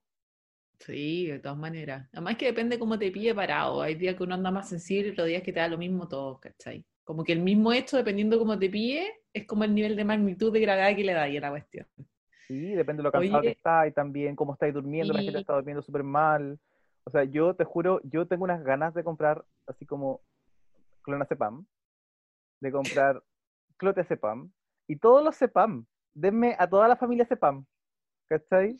[0.78, 2.06] Sí, de todas maneras.
[2.12, 3.80] Además que depende cómo te pille parado.
[3.80, 6.38] Hay días que uno anda más sensible otros días que te da lo mismo todo,
[6.38, 6.84] ¿cachai?
[7.06, 10.52] Como que el mismo hecho, dependiendo cómo te pille, es como el nivel de magnitud
[10.52, 11.86] de gravedad que le da ahí a la cuestión.
[12.48, 15.38] Sí, depende de lo cansado que Oye, estás y también cómo estáis durmiendo, la gente
[15.38, 16.58] está durmiendo súper mal.
[17.04, 20.20] O sea, yo te juro, yo tengo unas ganas de comprar así como
[21.02, 21.64] clonazepam,
[22.60, 23.22] de comprar
[23.76, 24.50] clotezepam
[24.88, 25.86] y todos los cepam.
[26.12, 27.64] Denme a toda la familia cepam,
[28.28, 28.76] ¿cachai?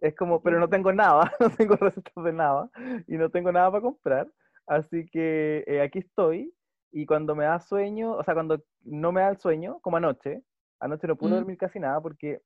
[0.00, 2.68] Es como, pero no tengo nada, no tengo recetas de nada
[3.08, 4.28] y no tengo nada para comprar.
[4.66, 6.53] Así que eh, aquí estoy
[6.94, 10.44] y cuando me da sueño, o sea, cuando no me da el sueño, como anoche,
[10.80, 12.42] anoche no pude mm, dormir casi nada porque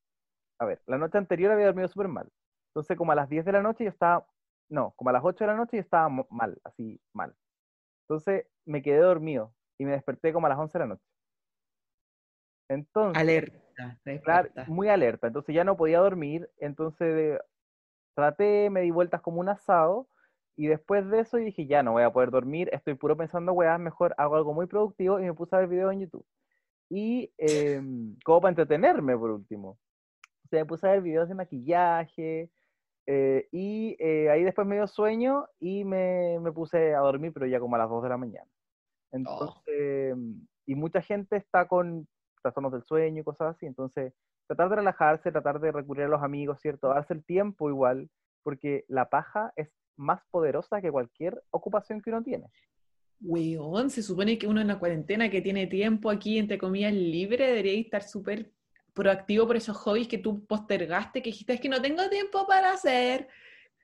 [0.59, 2.29] a ver, la noche anterior había dormido súper mal.
[2.69, 4.27] Entonces, como a las 10 de la noche yo estaba,
[4.69, 7.35] no, como a las 8 de la noche yo estaba mal, así mal.
[8.03, 11.05] Entonces, me quedé dormido y me desperté como a las 11 de la noche.
[12.69, 15.27] Entonces, alerta, claro, muy alerta.
[15.27, 16.49] Entonces ya no podía dormir.
[16.59, 17.41] Entonces, de-
[18.15, 20.09] traté, me di vueltas como un asado.
[20.59, 22.69] Y después de eso dije, ya no voy a poder dormir.
[22.73, 25.93] Estoy puro pensando, weá, mejor hago algo muy productivo y me puse a ver videos
[25.93, 26.25] en YouTube.
[26.89, 29.77] Y em, como para entretenerme, por último.
[30.43, 32.51] O sea, me puse a ver videos de maquillaje,
[33.07, 37.45] eh, y eh, ahí después me dio sueño y me, me puse a dormir, pero
[37.45, 38.51] ya como a las 2 de la mañana.
[38.51, 40.17] Oh, Entonces,
[40.65, 42.05] y mucha gente está con
[42.41, 43.65] trastornos del sueño y cosas así.
[43.65, 44.13] Entonces,
[44.45, 46.89] tratar de relajarse, tratar de recurrir a los amigos, ¿cierto?
[46.89, 48.09] Darse el tiempo igual,
[48.43, 52.47] porque la paja es más poderosa que cualquier ocupación que uno tiene.
[53.21, 57.47] weón, se supone que uno en la cuarentena que tiene tiempo aquí, entre comillas, libre,
[57.47, 58.51] debería estar súper
[58.93, 62.71] proactivo por esos hobbies que tú postergaste, que dijiste, es que no tengo tiempo para
[62.71, 63.27] hacer.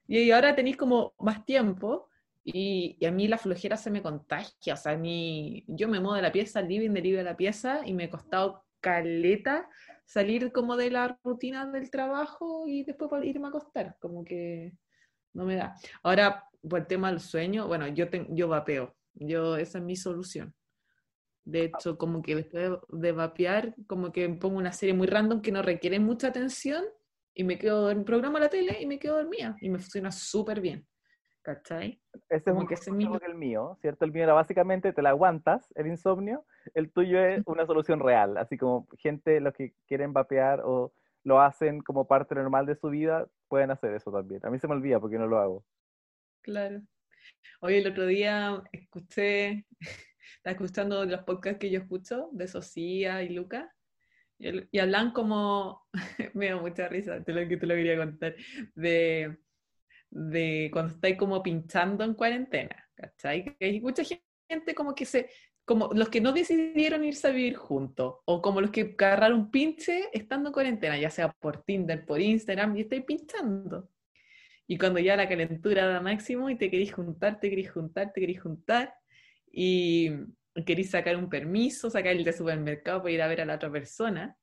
[0.07, 2.07] Y ahora tenéis como más tiempo.
[2.43, 4.73] Y, y a mí la flojera se me contagia.
[4.75, 7.81] O sea, mí, yo me muevo de la pieza living, del living a la pieza,
[7.85, 9.67] y me ha costado caleta
[10.05, 13.97] salir como de la rutina del trabajo y después irme a acostar.
[13.99, 14.73] Como que
[15.35, 15.75] no me da.
[16.03, 18.95] Ahora, por el tema del sueño, bueno, yo, ten- yo vapeo.
[19.13, 20.53] Yo, esa es mi solución.
[21.43, 25.51] De hecho, como que después de, vapear, como que pongo una serie muy random que
[25.51, 26.83] no requiere mucha atención
[27.35, 30.59] y me quedo, en programa la tele y me quedo dormida y me funciona súper
[30.59, 30.87] bien.
[31.43, 32.01] ¿Cachai?
[32.29, 34.03] Ese es un que ese es mi- consejo que el mío, ¿cierto?
[34.05, 36.43] El mío era básicamente te la aguantas, el insomnio.
[36.73, 38.37] El tuyo es una solución real.
[38.37, 40.91] Así como gente, los que quieren vapear o
[41.25, 44.39] lo hacen como parte normal de su vida, pueden hacer eso también.
[44.45, 45.65] A mí se me olvida porque no lo hago.
[46.41, 46.81] Claro.
[47.61, 49.65] Hoy el otro día escuché,
[50.37, 53.73] estaba escuchando los podcasts que yo escucho de Socia y Luca,
[54.37, 55.87] y, hablan como,
[56.35, 58.35] me da mucha risa, te lo que te lo quería contar,
[58.75, 59.39] de,
[60.11, 63.57] de cuando estáis como pinchando en cuarentena, ¿cachai?
[63.57, 64.03] Que hay mucha
[64.47, 65.29] gente como que se,
[65.65, 70.09] como los que no decidieron irse a vivir juntos, o como los que agarraron pinche
[70.13, 73.89] estando en cuarentena, ya sea por Tinder, por Instagram, y estáis pinchando.
[74.67, 78.21] Y cuando ya la calentura da máximo y te querís juntar, te querís juntar, te
[78.21, 78.93] querís juntar
[79.51, 80.11] y
[80.65, 83.71] querís sacar un permiso, sacar el de supermercado para ir a ver a la otra
[83.71, 84.37] persona.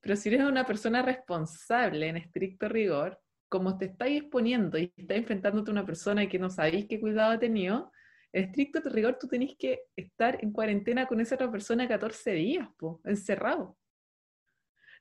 [0.00, 5.18] Pero si eres una persona responsable en estricto rigor, como te estáis exponiendo y estás
[5.18, 7.92] enfrentándote a una persona que no sabéis qué cuidado ha tenido,
[8.32, 12.68] en estricto rigor tú tenés que estar en cuarentena con esa otra persona 14 días,
[12.78, 13.76] po, encerrado.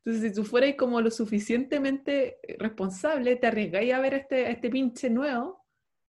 [0.03, 4.49] Entonces, si tú fueras como lo suficientemente responsable, te arriesgáis a ver a este, a
[4.49, 5.63] este pinche nuevo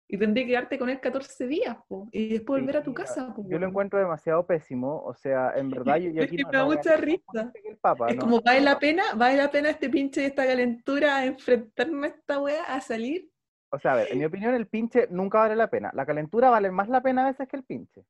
[0.06, 3.34] y tendrías que quedarte con él 14 días, po, y después volver a tu casa.
[3.34, 5.02] po, yo lo encuentro demasiado pésimo.
[5.04, 7.52] O sea, en verdad yo, yo aquí no, me da no mucha risa.
[7.64, 9.02] el Papa, Es no, como, ¿vale la pena?
[9.14, 13.28] ¿Vale la pena este pinche y esta calentura a enfrentarme a esta wea, a salir?
[13.72, 15.90] O sea, a ver, en mi opinión el pinche nunca vale la pena.
[15.94, 18.04] La calentura vale más la pena a veces que el pinche.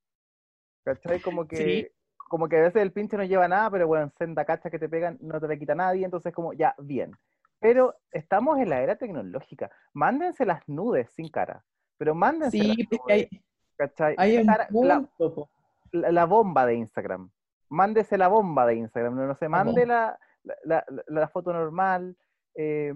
[0.84, 1.20] ¿Cachai?
[1.20, 4.44] Como que, Sí, como que a veces el pinche no lleva nada, pero bueno, senda
[4.44, 7.12] cacha que te pegan, no te le quita nadie, entonces como, ya, bien.
[7.58, 9.70] Pero estamos en la era tecnológica.
[9.92, 11.62] Mándense las nudes sin cara,
[11.98, 13.42] pero mándense las sí, es que nudes, hay,
[13.76, 14.14] ¿cachai?
[14.16, 15.50] hay Sin un cara, la, punto,
[15.92, 17.30] la, la bomba de Instagram.
[17.68, 21.52] Mándese la bomba de Instagram, no, no se mande la, la, la- la- la foto
[21.52, 22.16] normal,
[22.54, 22.94] eh,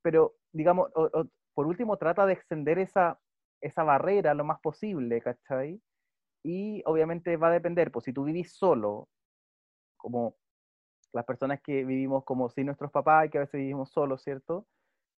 [0.00, 3.18] pero digamos, o- o, por último, trata de extender esa,
[3.62, 5.80] esa barrera lo más posible, ¿cachai?
[6.44, 9.08] Y obviamente va a depender, pues si tú vivís solo,
[9.96, 10.36] como
[11.14, 14.66] las personas que vivimos como sin nuestros papás y que a veces vivimos solos, ¿cierto?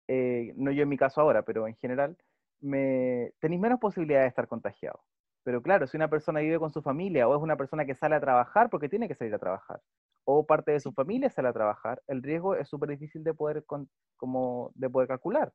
[0.08, 2.16] Eh, no yo en mi caso ahora, pero en general,
[2.62, 5.04] me, tenéis menos posibilidad de estar contagiado.
[5.44, 8.14] Pero claro, si una persona vive con su familia o es una persona que sale
[8.16, 9.82] a trabajar porque tiene que salir a trabajar,
[10.24, 13.66] o parte de su familia sale a trabajar, el riesgo es súper difícil de poder,
[13.66, 15.52] como, de poder calcular.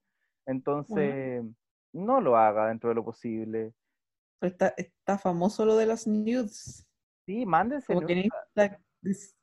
[0.46, 1.44] Entonces,
[1.92, 3.72] no lo haga dentro de lo posible.
[4.40, 6.86] Está, está famoso lo de las nudes.
[7.26, 7.92] Sí, mándense.
[7.92, 8.28] Como que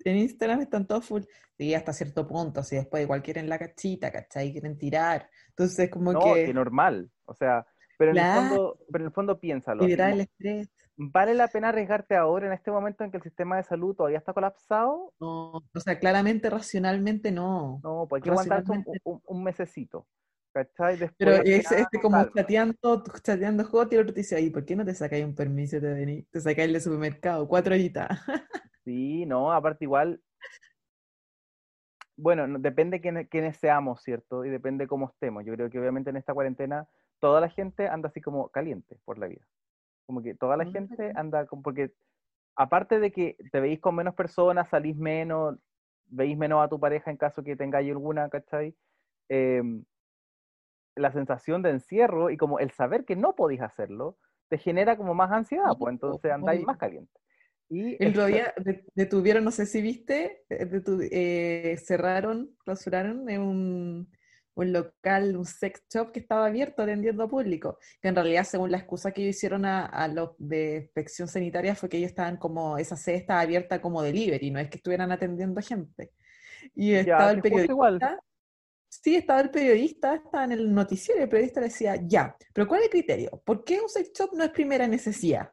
[0.06, 1.24] en, Instagram están todos full.
[1.58, 2.64] Sí, hasta cierto punto.
[2.64, 4.52] Si después igual quieren la cachita, ¿cachai?
[4.52, 5.30] Quieren tirar.
[5.50, 6.54] Entonces, como no, que.
[6.54, 7.10] normal.
[7.26, 7.66] O sea,
[7.98, 9.84] pero en, el fondo, pero en el fondo piénsalo.
[9.84, 10.70] Liberar el estrés.
[11.02, 14.18] ¿Vale la pena arriesgarte ahora en este momento en que el sistema de salud todavía
[14.18, 15.14] está colapsado?
[15.22, 17.80] No, o sea, claramente, racionalmente no.
[17.82, 18.72] No, pues hay que aguantarse
[19.06, 20.08] un, un, mesecito.
[20.54, 20.98] ¿Cachai?
[20.98, 24.66] Después, Pero es este como chateando, chateando hot y el otro te dice, ahí, ¿por
[24.66, 26.28] qué no te sacáis un permiso de venir?
[26.32, 28.10] Te sacáis del supermercado, cuatro horitas.
[28.84, 30.20] sí, no, aparte igual,
[32.22, 34.44] bueno, depende quién, quiénes seamos, ¿cierto?
[34.44, 35.46] Y depende cómo estemos.
[35.46, 36.88] Yo creo que obviamente en esta cuarentena
[37.20, 39.46] toda la gente anda así como caliente por la vida.
[40.06, 41.94] Como que toda la mm, gente anda como, porque
[42.56, 45.58] aparte de que te veis con menos personas, salís menos,
[46.08, 48.76] veis menos a tu pareja en caso que tengáis alguna, ¿cachai?
[49.30, 49.62] Eh,
[51.00, 54.18] la sensación de encierro y como el saber que no podéis hacerlo,
[54.50, 57.12] te genera como más ansiedad, pues entonces andáis más caliente.
[57.70, 58.54] Y el otro día
[58.96, 60.82] detuvieron, no sé si viste, eh,
[61.12, 64.12] eh, cerraron, clausuraron en un,
[64.56, 68.72] un, local, un sex shop que estaba abierto atendiendo a público, que en realidad según
[68.72, 72.38] la excusa que ellos hicieron a, a los de inspección sanitaria fue que ellos estaban
[72.38, 76.12] como, esa sede estaba abierta como delivery, no es que estuvieran atendiendo gente.
[76.74, 78.20] Y estaba el periodista,
[78.90, 82.68] Sí, estaba el periodista, estaba en el noticiero y el periodista le decía, ya, pero
[82.68, 83.42] ¿cuál es el criterio?
[83.46, 85.52] ¿Por qué un sex shop no es primera necesidad?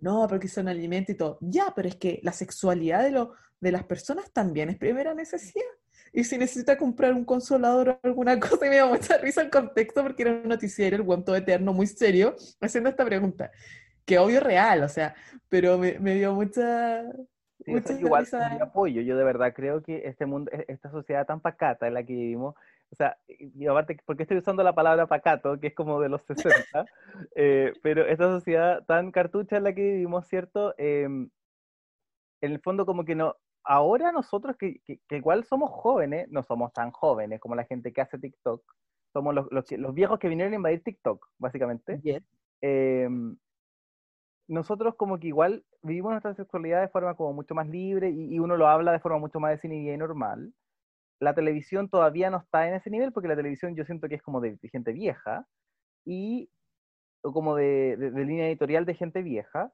[0.00, 1.38] No, porque son alimentos y todo.
[1.42, 5.66] Ya, pero es que la sexualidad de, lo, de las personas también es primera necesidad.
[6.12, 9.50] Y si necesita comprar un consolador o alguna cosa, y me da mucha risa el
[9.50, 13.50] contexto porque era un noticiero, el guanto eterno, muy serio, haciendo esta pregunta.
[14.06, 15.14] Que obvio real, o sea,
[15.48, 17.04] pero me, me dio mucha,
[17.66, 21.86] igual, yo apoyo, yo de verdad creo que este mundo, e, esta sociedad tan pacata
[21.86, 22.54] en la que vivimos,
[22.92, 26.22] o sea, y aparte, porque estoy usando la palabra pacato, que es como de los
[26.22, 26.84] 60,
[27.36, 30.74] eh, pero esta sociedad tan cartucha en la que vivimos, ¿cierto?
[30.76, 31.30] Em,
[32.40, 36.72] en el fondo como que no, ahora nosotros que, que, igual somos jóvenes, no somos
[36.72, 38.62] tan jóvenes como la gente que hace TikTok,
[39.12, 42.00] somos los, los, los viejos que vinieron a invadir TikTok, básicamente.
[42.60, 43.36] Em,
[44.48, 48.56] nosotros como que igual vivimos nuestra sexualidad de forma como mucho más libre y, uno
[48.56, 50.52] lo habla de forma mucho más desinhibida y normal.
[51.20, 54.22] La televisión todavía no está en ese nivel porque la televisión yo siento que es
[54.22, 55.46] como de, gente vieja
[56.04, 56.50] y
[57.22, 59.70] o como de, línea editorial de gente vieja,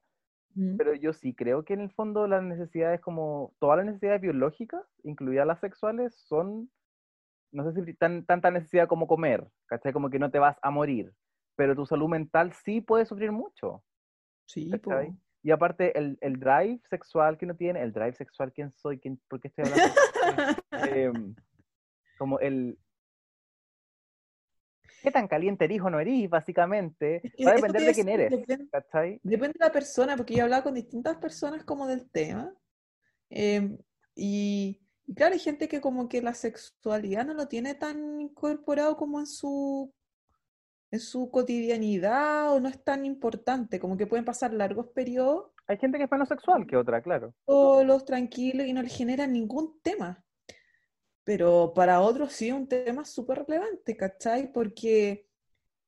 [0.54, 0.76] mm.
[0.76, 4.85] pero yo sí creo que en el fondo las necesidades como, todas las necesidades biológicas,
[5.04, 6.68] incluidas las sexuales, son,
[7.52, 9.92] no sé si tan, tanta necesidad como comer, ¿cachai?
[9.92, 11.12] Como que no te vas a morir,
[11.54, 13.85] pero tu salud mental sí puede sufrir mucho.
[14.46, 14.70] Sí,
[15.46, 18.98] Y aparte, el, el, drive sexual que uno tiene, el drive sexual, ¿quién soy?
[18.98, 19.94] ¿Quién, ¿Por qué estoy hablando?
[20.92, 21.37] Em,
[22.18, 22.76] como el...
[25.04, 27.22] ¿Qué tan caliente eres o no eres, básicamente?
[27.46, 30.64] Va a depender de quién eres, depende, Depende de la persona, porque yo he hablado
[30.64, 32.52] con distintas personas como del tema.
[33.30, 33.78] Em,
[34.16, 38.96] y, y claro, hay gente que como que la sexualidad no lo tiene tan incorporado
[38.96, 39.94] como en su
[40.90, 45.51] en su cotidianidad o no es tan importante, como que pueden pasar largos periodos.
[45.66, 47.35] Hay gente que es menos sexual que otra, claro.
[47.46, 50.22] Solos, tranquilos y no le genera ningún tema.
[51.25, 54.53] Pero para otros sí es un tema súper relevante, ¿cachai?
[54.53, 55.27] Porque,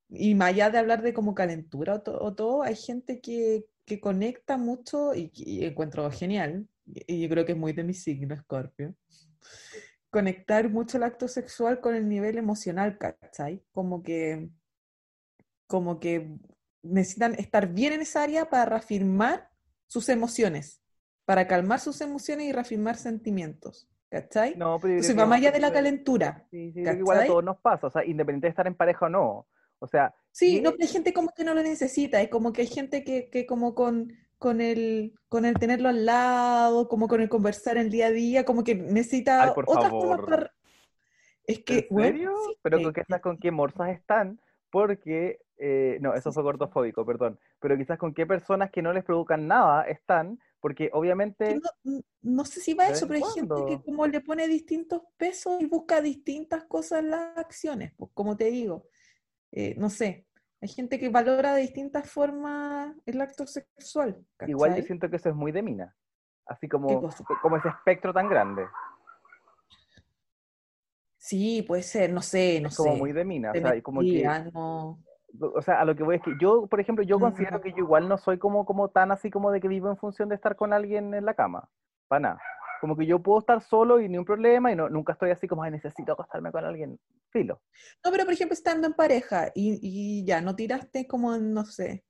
[0.08, 4.56] y más allá de hablar de como calentura o, todo, hay gente que, que conecta
[4.56, 8.96] mucho y, y, encuentro genial, y yo creo que es muy de mi signo, Scorpio,
[10.10, 13.62] conectar mucho el acto sexual con el nivel emocional, ¿cachai?
[13.70, 14.50] Como que
[15.68, 16.36] como que
[16.82, 19.50] necesitan estar bien en esa área para reafirmar
[19.86, 20.82] sus emociones,
[21.24, 23.88] para calmar sus emociones y reafirmar sentimientos.
[24.10, 24.56] ¿Cachai?
[24.56, 26.46] No, pero Entonces va más allá de la calentura.
[26.50, 29.08] Sí, sí, igual a todos nos pasa, o sea, independiente de estar en pareja o
[29.10, 29.46] no.
[29.80, 30.14] O sea.
[30.32, 33.28] Sí, no, hay gente como que no lo necesita, es como que hay gente que,
[33.28, 37.90] que como con, con el, con el tenerlo al lado, como con el conversar el
[37.90, 40.54] día a día, como que necesita otras cosas para...
[41.44, 42.34] Es que, ¿En serio?
[42.62, 44.40] Pero con, qué, con qué morsas están,
[44.70, 49.04] porque eh, no, eso fue gordofóbico, perdón, pero quizás con qué personas que no les
[49.04, 51.60] provocan nada están, porque obviamente...
[52.22, 55.66] No, sé si va eso, pero hay gente que como le pone distintos pesos y
[55.66, 58.86] busca distintas cosas en las acciones, pues como te digo,
[59.52, 60.26] eh, no sé,
[60.60, 64.24] Hay gente que valora de distintas formas el acto sexual.
[64.46, 65.94] Igual yo siento que eso es muy de mina.
[66.46, 67.10] Así ¿Qué como,
[67.42, 68.66] como ese espectro tan grande.
[71.16, 72.98] Sí, puede ser, no sé, no Es como sé.
[72.98, 73.50] muy de mina.
[73.50, 74.98] O sea, y como que, no.
[75.40, 77.78] O sea, a lo que voy es que yo, por ejemplo, yo considero que yo
[77.78, 80.56] igual no soy como, como tan así como de que vivo en función de estar
[80.56, 81.68] con alguien en la cama.
[82.08, 82.40] Para nada.
[82.80, 85.46] Como que yo puedo estar solo y ni un problema y no, nunca estoy así
[85.48, 86.98] como, ay, necesito acostarme con alguien.
[87.30, 87.60] Filo.
[88.04, 92.04] No, pero por ejemplo, estando en pareja y, y ya, no tiraste como, no sé,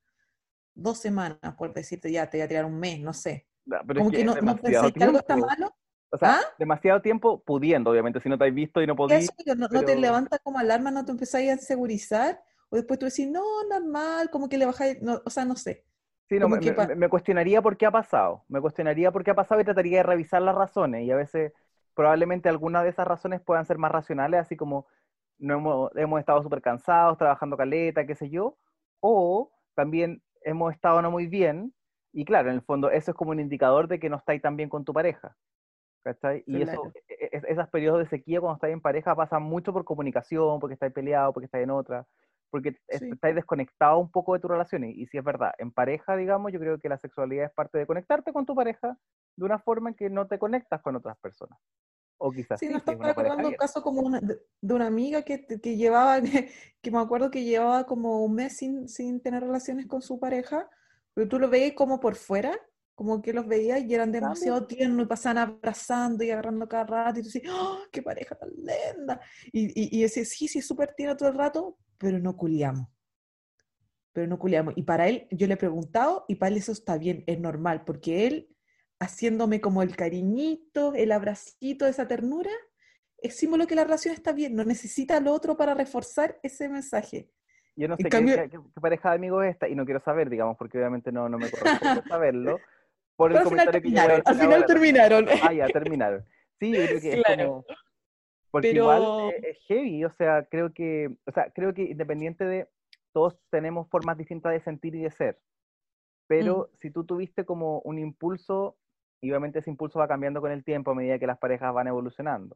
[0.73, 3.47] dos semanas, por decirte, ya te voy a tirar un mes, no sé.
[3.65, 5.75] Ya, Pero Como es que es no, no pensáis que algo está malo.
[6.11, 6.41] O sea, ¿Ah?
[6.57, 9.23] demasiado tiempo pudiendo, obviamente, si no te has visto y no ¿Qué podís.
[9.25, 9.33] eso?
[9.55, 12.41] No, no te pero- levanta como alarma, no te empezáis a insegurizar.
[12.69, 15.85] O después tú decís, no, normal, como que le bajáis, no, o sea, no sé.
[16.29, 18.43] Sí, no, me, cuestionaría por qué ha pasado.
[18.49, 21.03] Me cuestionaría por qué ha pasado y trataría de revisar las razones.
[21.03, 21.53] Y a veces,
[21.95, 24.85] probablemente algunas de esas razones puedan ser más racionales, así como
[25.39, 28.57] no hemos, hemos estado súper cansados, trabajando caleta, qué sé yo.
[28.99, 31.73] O también hemos estado no muy bien.
[32.13, 34.55] Y claro, en el fondo, eso es como un indicador de que no estáis tan
[34.55, 35.35] bien con tu pareja.
[36.03, 36.43] ¿Cachai?
[36.47, 36.93] Y eso, Claro.
[37.07, 40.73] e- e- esos periodos de sequía cuando estáis en pareja pasan mucho por comunicación, porque
[40.75, 42.05] estáis peleados, porque estáis en otra,
[42.49, 43.09] porque es- Sí.
[43.11, 44.95] estáis desconectados un poco de tus relaciones.
[44.95, 47.85] Y si es verdad, en pareja, digamos, yo creo que la sexualidad es parte de
[47.85, 48.97] conectarte con tu pareja
[49.35, 51.57] de una forma en que no te conectas con otras personas.
[52.21, 54.73] O quizás Sí, sí, no es estaba pareja recordando un caso como una- de, de
[54.73, 56.21] una amiga que, que llevaba, que,
[56.81, 60.69] que me acuerdo que llevaba como un mes sin, sin tener relaciones con su pareja,
[61.13, 62.51] pero tú lo veías como por fuera,
[62.99, 67.19] como que los veías y eran demasiado tiernos y pasaban abrazando y agarrando cada rato
[67.19, 69.21] y tú decías, ¡oh, qué pareja tan linda!
[69.53, 72.89] Y, y, y decía, sí, sí, es súper tierno todo el rato, pero no culiamos.
[74.11, 74.73] Pero no culiamos.
[74.75, 77.85] Y para él, yo le he preguntado y para él eso está bien, es normal,
[77.85, 78.49] porque él,
[78.99, 82.51] haciéndome como el cariñito, el abracito, esa ternura,
[83.19, 87.31] es símbolo que la relación está bien, no necesita lo otro para reforzar ese mensaje.
[87.77, 89.85] Yo no sé qué- cambio- qué, qué- qué pareja de amigos es esta, y no
[89.85, 92.59] quiero saber, digamos, porque obviamente no, no me corresponde saberlo.
[93.19, 94.65] Por el Pero comentario que terminaron, al final ahora.
[94.65, 95.25] terminaron.
[95.43, 96.23] Ah, ya, terminaron.
[96.57, 97.65] Sí, yo creo que es como...
[98.49, 102.45] Porque Pero- igual es, es heavy, o sea, creo que, o sea, creo que independiente
[102.45, 102.69] de,
[103.11, 105.37] todos tenemos formas distintas de sentir y de ser,
[106.27, 108.77] pero si tú tuviste como un impulso,
[109.21, 111.87] y obviamente ese impulso va cambiando con el tiempo a medida que las parejas van
[111.87, 112.55] evolucionando,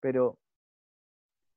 [0.00, 0.38] pero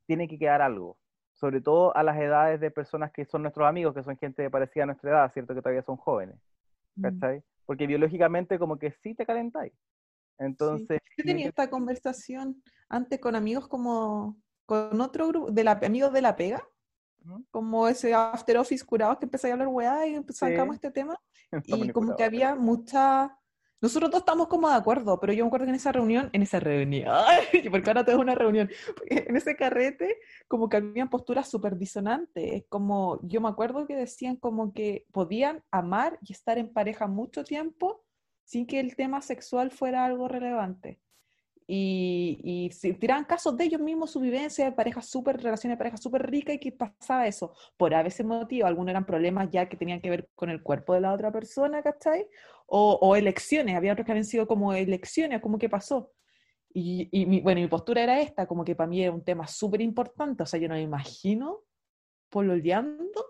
[0.08, 0.98] tiene que quedar algo,
[1.34, 4.84] sobre todo a las edades de personas que son nuestros amigos, que son gente parecida
[4.84, 5.54] a nuestra edad, ¿cierto?
[5.54, 6.36] Que todavía son jóvenes,
[6.96, 7.06] Mm.
[7.66, 9.74] Porque biológicamente como que sí te calentáis.
[10.38, 15.74] Entonces, Yo yo tenía esta conversación antes con amigos como, con otro grupo, de la,
[15.74, 16.64] amigos de la pega,
[17.52, 20.78] como ese after office curados que empecé a hablar weá y sacamos Sí.
[20.78, 21.18] este tema.
[21.66, 22.28] Y como que vinculados.
[22.28, 23.38] había mucha...
[23.82, 26.44] Nosotros dos estamos como de acuerdo, pero yo me acuerdo que en esa reunión, en
[26.44, 27.12] esa reunión,
[27.72, 28.70] porque ahora es una reunión,
[29.08, 30.18] en ese carrete
[30.48, 35.06] como que habían posturas súper disonantes, es como, yo me acuerdo que decían como que
[35.12, 38.04] podían amar y estar en pareja mucho tiempo
[38.46, 41.00] sin que el tema sexual fuera algo relevante.
[41.74, 45.80] Y, y se tiraban casos de ellos mismos, su vivencia de pareja súper, relaciones de
[45.80, 47.54] pareja súper rica y que pasaba eso.
[47.78, 50.94] Por a veces motivo, algunos eran problemas ya que tenían que ver con el cuerpo
[50.94, 52.28] de la otra persona, ¿cachai?
[52.66, 56.12] O, o elecciones, había otros que habían sido como elecciones, como que pasó.
[56.74, 59.48] Y, y mi, bueno, mi postura era esta, como que para mí era un tema
[59.48, 61.62] súper importante, o sea, yo no me imagino
[62.30, 63.26] pololeando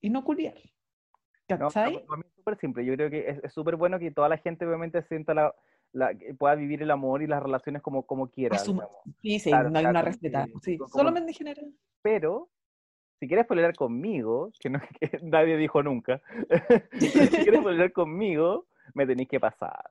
[0.00, 0.54] y no culiar.
[1.48, 2.06] No, ¿Cachai?
[2.06, 2.84] para mí es súper simple.
[2.84, 5.52] Yo creo que es súper bueno que toda la gente obviamente sienta la,
[5.92, 8.88] la- pueda vivir el amor y las relaciones como, como quiera, Asuma-.
[9.22, 10.46] Sí, sí, Claro, no hay una receta.
[10.62, 11.72] Sí, como- solamente en general.
[12.02, 12.48] Pero,
[13.18, 16.20] si quieres pelear conmigo, que, no, que nadie dijo nunca,
[17.00, 17.10] si
[17.42, 19.90] quieres pelear conmigo, me tenéis que pasar.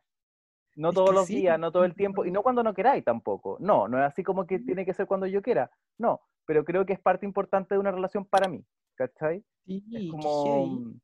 [0.77, 2.43] No Es todos los sí, días, no todo el tiempo, y no.
[2.43, 3.57] cuando no queráis tampoco.
[3.61, 5.71] No, no es así como que tiene que ser cuando yo quiera.
[5.97, 8.63] No, pero creo que es parte importante de una relación para mí,
[8.95, 9.43] ¿cachai?
[9.65, 10.99] Sí, Es como, heavy.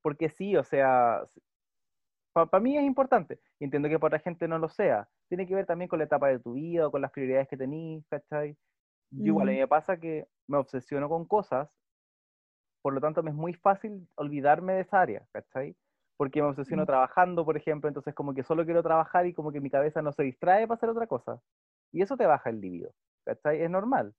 [0.00, 1.22] porque sí, o sea,
[2.46, 3.40] para mí es importante.
[3.60, 5.08] Entiendo que para otra gente no lo sea.
[5.28, 7.56] Tiene que ver también con la etapa de tu vida o con las prioridades que
[7.56, 8.56] tenís, ¿cachai?
[9.16, 9.60] Yo igual, a mí Mm.
[9.60, 11.70] me pasa que me obsesiono con cosas,
[12.82, 15.76] por lo tanto me es muy fácil olvidarme de esa área, ¿cachai?
[16.16, 16.86] Porque me obsesiono Mm.
[16.86, 20.12] trabajando, por ejemplo, entonces como que solo quiero trabajar y como que mi cabeza no
[20.12, 21.40] se distrae para hacer otra cosa.
[21.92, 22.92] Y eso te baja el libido,
[23.24, 23.62] ¿cachai?
[23.62, 24.14] Es normal.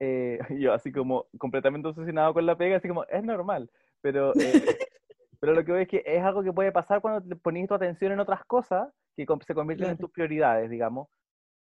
[0.00, 3.70] Eh, yo así como completamente obsesionado con la pega, así como, es normal.
[4.02, 4.78] Pero, eh,
[5.40, 7.74] pero lo que veo es que es algo que puede pasar cuando te pones tu
[7.74, 11.08] atención en otras cosas que se convierten en tus prioridades, digamos.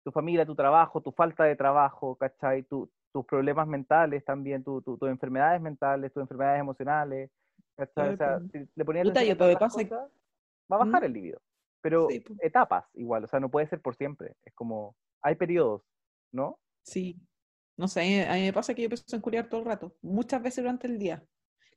[0.03, 2.63] Tu familia, tu trabajo, tu falta de trabajo, ¿cachai?
[2.63, 7.29] Tu- tus problemas mentales también, tu- tu- tus enfermedades mentales, tus enfermedades emocionales,
[7.77, 8.13] ¿cachai?
[8.13, 8.45] O sea, Claro.
[8.51, 9.91] si le ponías atención yo a otras cosas,
[10.71, 11.05] va a bajar ¿Mm?
[11.05, 11.41] el libido.
[11.81, 12.33] Pero Sí, po.
[12.39, 14.35] etapas igual, o sea, no puede ser por siempre.
[14.43, 15.83] Es como, hay periodos,
[16.31, 16.57] ¿no?
[16.83, 17.17] Sí.
[17.77, 20.41] No sé, a mí me pasa que yo pienso en culiar todo el rato, muchas
[20.41, 21.23] veces durante el día.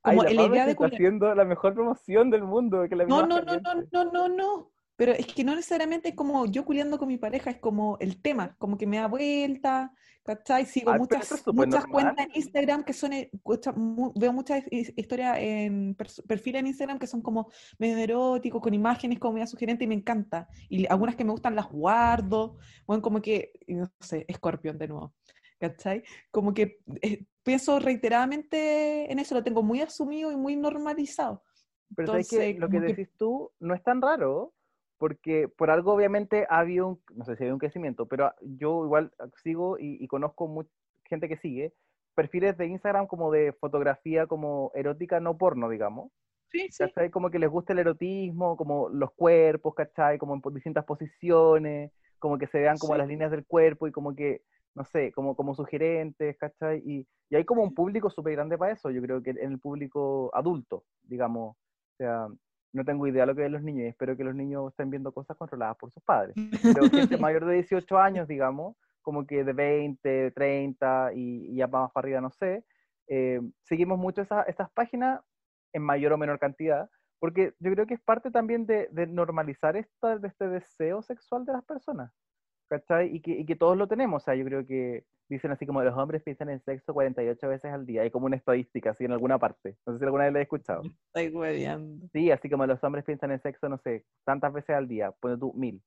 [0.07, 2.87] Como Ay, la Pame idea de está haciendo la mejor promoción del mundo.
[2.89, 4.73] Que la No, no, no, no, no, no, no.
[4.99, 8.23] Pero es que no necesariamente es como yo culiando con mi pareja, es como el
[8.23, 9.93] tema, como que me da vuelta,
[10.25, 10.65] ¿cachai?
[10.65, 11.91] Sigo Ah, muchas, es muchas normal.
[11.91, 13.31] cuentas en Instagram que son, eh,
[14.15, 15.95] veo muchas his- historias en
[16.27, 19.97] perfiles en Instagram que son como medio eróticos, con imágenes como medio sugerentes y me
[19.97, 20.49] encanta.
[20.71, 25.13] Y algunas que me gustan las guardo, bueno, como que, no sé, Scorpion de nuevo,
[25.61, 26.05] ¿cachai?
[26.31, 31.43] Como que eh, pienso reiteradamente en eso, lo tengo muy asumido y muy normalizado.
[31.95, 34.53] Pero sabes que Entonces, lo que decís tú no es tan raro,
[34.99, 38.33] porque por algo obviamente ha habido un, no sé si ha habido un crecimiento, pero
[38.43, 40.71] yo igual sigo y, y conozco mucha
[41.05, 41.73] gente que sigue
[42.15, 46.11] perfiles de Instagram como de fotografía como erótica, no porno, digamos.
[46.51, 46.79] Sí, sí.
[46.79, 47.11] ¿Cachai?
[47.11, 50.19] Como que les gusta el erotismo, como los cuerpos, ¿cachai?
[50.19, 52.99] Como en distintas posiciones, como que se vean como Sí.
[52.99, 54.43] las líneas del cuerpo y como que,
[54.77, 56.83] no sé, como, como sugerentes, ¿cachai?
[56.87, 59.59] Y, y hay como un público súper grande para eso, yo creo que en el
[59.61, 61.57] público adulto, digamos.
[61.57, 62.29] O sea,
[62.73, 64.91] no tengo idea de lo que ven los niños y espero que los niños estén
[64.91, 66.37] viendo cosas controladas por sus padres.
[66.73, 71.67] Pero gente mayor de 18 años, digamos, como que de 20, 30 y, y ya
[71.69, 72.65] más para arriba, no sé,
[73.09, 75.21] eh, seguimos mucho esa- estas páginas
[75.73, 79.77] en mayor o menor cantidad, porque yo creo que es parte también de, de normalizar
[79.77, 82.13] esta, de este deseo sexual de las personas,
[82.69, 83.15] ¿cachai?
[83.15, 85.83] Y que, y que todos lo tenemos, o sea, yo creo que dicen así como
[85.83, 89.13] los hombres piensan en sexo 48 veces al día, hay como una estadística así en
[89.13, 90.89] alguna parte, no sé si alguna vez la he escuchado.
[91.13, 92.09] Estoy hueveando.
[92.13, 95.37] Sí, así como los hombres piensan en sexo, no sé, tantas veces al día, pone
[95.39, 95.83] tú mil.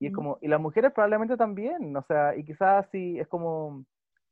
[0.00, 0.14] Y es Mm.
[0.14, 3.84] como, y las mujeres probablemente también, o sea, y quizás sí, es como,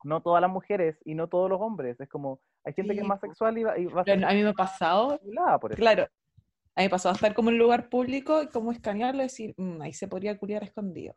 [0.03, 3.07] no todas las mujeres y no todos los hombres, es como, hay gente que es
[3.07, 5.19] Sí, más sexual y va, y va a ser a mí me ha pasado,
[5.61, 5.85] por eso.
[5.85, 6.05] claro,
[6.77, 9.25] a mí me pasó a estar como en un lugar público y como escanearlo y
[9.25, 11.17] decir, "Mm, ahí se podría culiar escondido.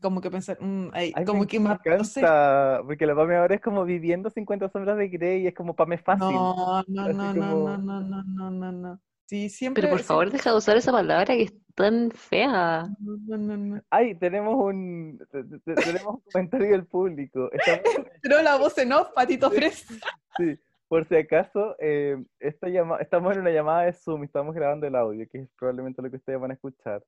[0.00, 3.14] Como que pensar, "Mm, ahí", Ay, como me que me, no sé, encanta, porque la
[3.14, 6.26] Pame ahora es como viviendo 50 sombras de Grey y es como Pame fácil.
[6.34, 9.00] no, no, así no, no, como- no, no, no, no, no, no.
[9.26, 12.88] Sí, siempre, Pero por favor, siempre- deja de usar esa palabra que es tan fea.
[13.00, 13.82] no, no, no, no.
[13.88, 17.48] Ay, tenemos un, te- te- te- tenemos un comentario del público.
[17.52, 17.82] Estamos-
[18.22, 19.94] Pero la voz en off, patito fresco.
[20.36, 24.52] Sí, por si acaso, eh, esta llama, estamos en una llamada de Zoom y estamos
[24.54, 27.02] grabando el audio, que es probablemente lo que ustedes van a escuchar.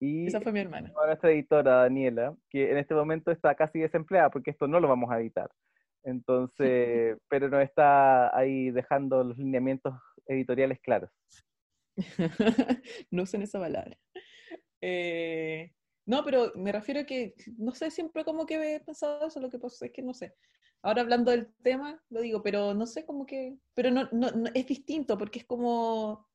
[0.00, 0.92] Y Esa fue mi hermana.
[1.02, 4.88] a nuestra editora, Daniela, que en este momento está casi desempleada porque esto no lo
[4.88, 5.50] vamos a editar.
[6.04, 9.94] Entonces, pero no está ahí dejando los lineamientos
[10.26, 11.10] editoriales claros.
[13.10, 13.96] no usen esa palabra.
[14.80, 15.72] Eh,
[16.06, 19.50] no, pero me refiero a que, no sé, siempre como que he pensado eso, lo
[19.50, 20.34] que pasa es que no sé.
[20.82, 24.50] Ahora hablando del tema, lo digo, pero no sé, como que, pero no, no, no-
[24.54, 26.27] es distinto, porque es como,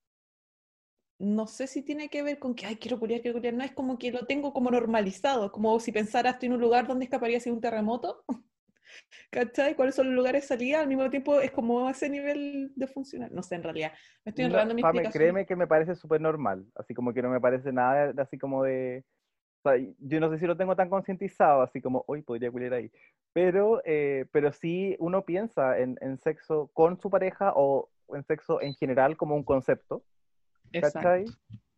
[1.24, 3.71] no sé si tiene que ver con que, ay, quiero culiar, quiero culiar, no, es
[3.71, 7.39] como que lo tengo como normalizado, como si pensara, estoy en un lugar donde escaparía
[7.39, 8.24] si un terremoto,
[9.32, 9.76] ¿cachai?
[9.76, 10.82] ¿Cuáles son los lugares de salida?
[10.82, 13.93] Al mismo tiempo es como ese nivel de funcionar, no sé, en realidad,
[14.26, 17.13] me estoy No, enredando en mi Pame, créeme que me parece súper normal, así como
[17.13, 19.03] que no me parece nada así como de...
[19.63, 22.74] o sea, yo no sé si lo tengo tan concientizado, así como, hoy podría culiar
[22.74, 22.91] ahí,
[23.34, 28.61] pero, eh, pero sí uno piensa en, en sexo con su pareja o en sexo
[28.61, 30.03] en general como un concepto,
[30.82, 31.26] ¿cachai?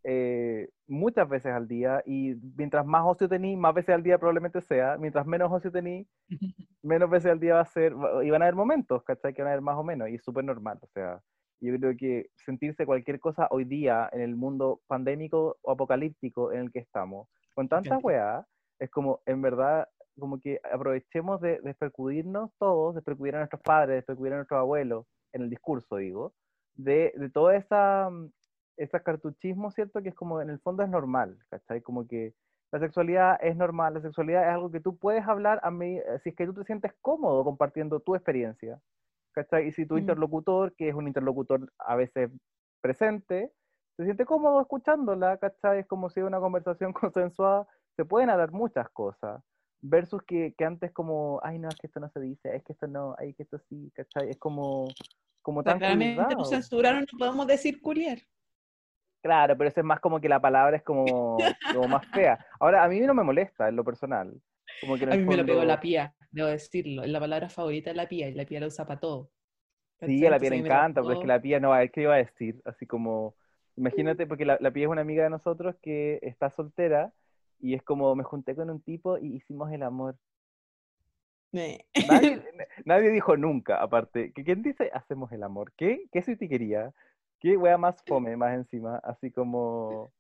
[0.08, 4.62] Eh, muchas veces al día y mientras más ocio tení, más veces al día probablemente
[4.62, 6.08] sea, mientras menos ocio tení,
[6.84, 7.94] menos veces al día va a ser,
[8.24, 9.34] y van a haber momentos, ¿cachai?
[9.34, 11.20] Que van a haber más o menos, y es súper normal, o sea,
[11.60, 16.60] yo creo que sentirse cualquier cosa hoy día en el mundo pandémico o apocalíptico en
[16.60, 18.06] el que estamos, con tantas encanta.
[18.06, 18.46] weas,
[18.78, 19.88] es como, en verdad,
[20.20, 25.42] como que aprovechemos de despercudirnos todos, despercudir a nuestros padres, despercudir a nuestros abuelos, en
[25.42, 26.34] el discurso, digo,
[26.76, 28.10] de, de toda esa,
[28.78, 30.02] ese cartuchismo, ¿cierto?
[30.02, 31.82] Que es como, en el fondo es normal, ¿cachai?
[31.82, 32.34] Como que
[32.72, 36.20] la sexualidad es normal, la sexualidad es algo que tú puedes hablar a mí, eh,
[36.24, 38.82] si es que tú te sientes cómodo compartiendo tu experiencia,
[39.34, 39.68] ¿cachai?
[39.68, 42.30] Y si tu interlocutor, que es un interlocutor a veces
[42.82, 43.52] presente,
[43.96, 45.80] se siente cómodo escuchándola, ¿cachai?
[45.80, 49.42] Es como si una conversación consensuada, se pueden hablar muchas cosas,
[49.82, 52.74] versus que, que antes como, ay no, es que esto no se dice, es que
[52.74, 54.30] esto no, ay, que esto sí, ¿cachai?
[54.32, 54.88] Es como,
[55.42, 56.30] como tan cuidado.
[56.38, 58.20] nos censuraron, no podemos decir culiar.
[59.26, 61.40] Claro, pero eso es más como que la palabra es como,
[61.74, 62.46] como más fea.
[62.60, 64.32] Ahora, a mí no me molesta en lo personal.
[64.80, 67.02] Como que A mí me lo pegó fondo- la pía, debo decirlo.
[67.02, 69.32] Es la palabra favorita de la pía y la pía la usa para todo.
[70.00, 71.92] Sí, a la pía le a encanta, pero es que la pía no va, es
[71.92, 73.34] que iba a decir, así como,
[73.76, 77.12] imagínate, porque la, la pía es una amiga de nosotros que está soltera
[77.60, 80.18] y es como, me junté con un tipo y hicimos el amor.
[81.54, 81.84] Eh.
[82.08, 82.44] Nadie,
[82.86, 85.74] nadie dijo nunca, aparte, ¿quién dice hacemos el amor?
[85.76, 86.04] ¿Qué?
[86.12, 86.94] ¿Qué quería?
[87.40, 88.98] ¿Qué wea más fome más encima?
[89.04, 90.12] Así como,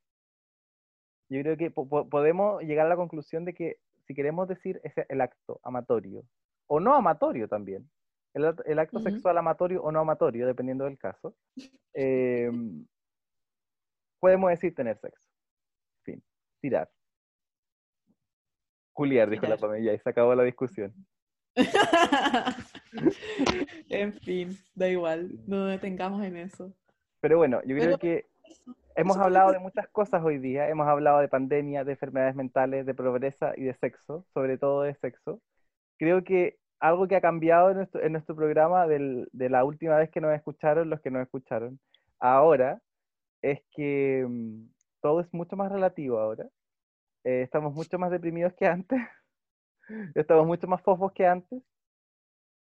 [1.29, 4.79] yo creo que po- po- podemos llegar a la conclusión de que si queremos decir
[4.83, 6.23] ese, el acto amatorio,
[6.67, 7.89] o no amatorio también,
[8.33, 11.35] el, act- el acto sexual amatorio o no amatorio, dependiendo del caso,
[11.93, 12.51] eh,
[14.19, 15.27] podemos decir tener sexo.
[16.03, 16.21] Fin,
[16.61, 16.89] tirar.
[18.93, 19.57] Juliar, dijo la.
[19.57, 20.93] Pamela, y se acabó la discusión.
[23.89, 26.73] en fin, da igual, no nos detengamos en eso.
[27.25, 28.25] Pero bueno, yo creo Pero- que
[28.95, 30.69] hemos hablado de muchas cosas hoy día.
[30.69, 34.93] Hemos hablado de pandemia, de enfermedades mentales, de pobreza y de sexo, sobre todo de
[34.93, 35.41] sexo.
[35.97, 39.97] Creo que algo que ha cambiado en nuestro, en nuestro programa del- de la última
[39.97, 41.79] vez que nos escucharon, los que nos escucharon,
[42.19, 42.79] ahora,
[43.41, 44.69] es que mm,
[45.01, 46.45] todo es mucho más relativo ahora.
[47.23, 48.99] Eh, estamos mucho más deprimidos que antes.
[50.15, 51.63] Estamos mucho más fofos que antes.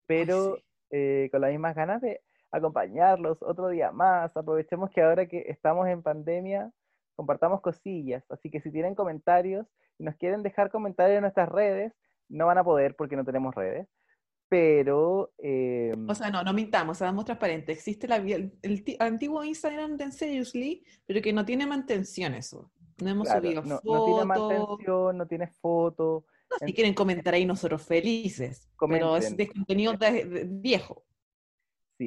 [0.07, 0.63] Pero sí.
[0.91, 2.21] eh, con las mismas ganas de
[2.51, 4.37] acompañarlos otro día más.
[4.37, 6.71] Aprovechemos que ahora que estamos en pandemia,
[7.17, 8.25] compartamos cosillas.
[8.31, 9.67] Así que si tienen comentarios
[9.99, 11.93] y nos quieren dejar comentarios en nuestras redes,
[12.29, 13.89] no van a poder porque no tenemos redes.
[14.49, 17.77] Pero eh, O sea, no, no mintamos, seamos transparentes.
[17.79, 22.71] Existe la, el, el ti- antiguo Instagram de Seriously, pero que no tiene mantención eso.
[23.01, 23.85] No hemos claro, subido no, fotos.
[23.95, 26.25] no tiene mantención, no tiene foto.
[26.51, 29.37] No, si en- quieren comentar ahí nosotros felices, pero es Comenten.
[29.37, 31.05] de contenido de- de- viejo.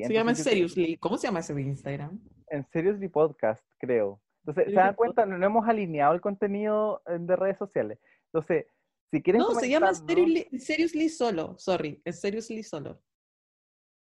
[0.01, 0.97] Sí, Se llama Seriously.
[0.97, 2.19] ¿Cómo se llama ese de Instagram?
[2.47, 4.19] En Seriously Podcast, creo.
[4.45, 5.25] Entonces, ¿se dan cuenta?
[5.25, 7.99] No, no hemos alineado el contenido eh, de redes sociales.
[8.25, 8.65] Entonces,
[9.11, 11.55] si quieren No, se llama Seriously, Seriously solo.
[11.59, 12.99] Sorry, es Seriously solo.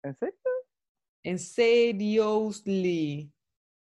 [0.03, 0.35] ¿En serio?
[1.23, 3.31] En Seriously.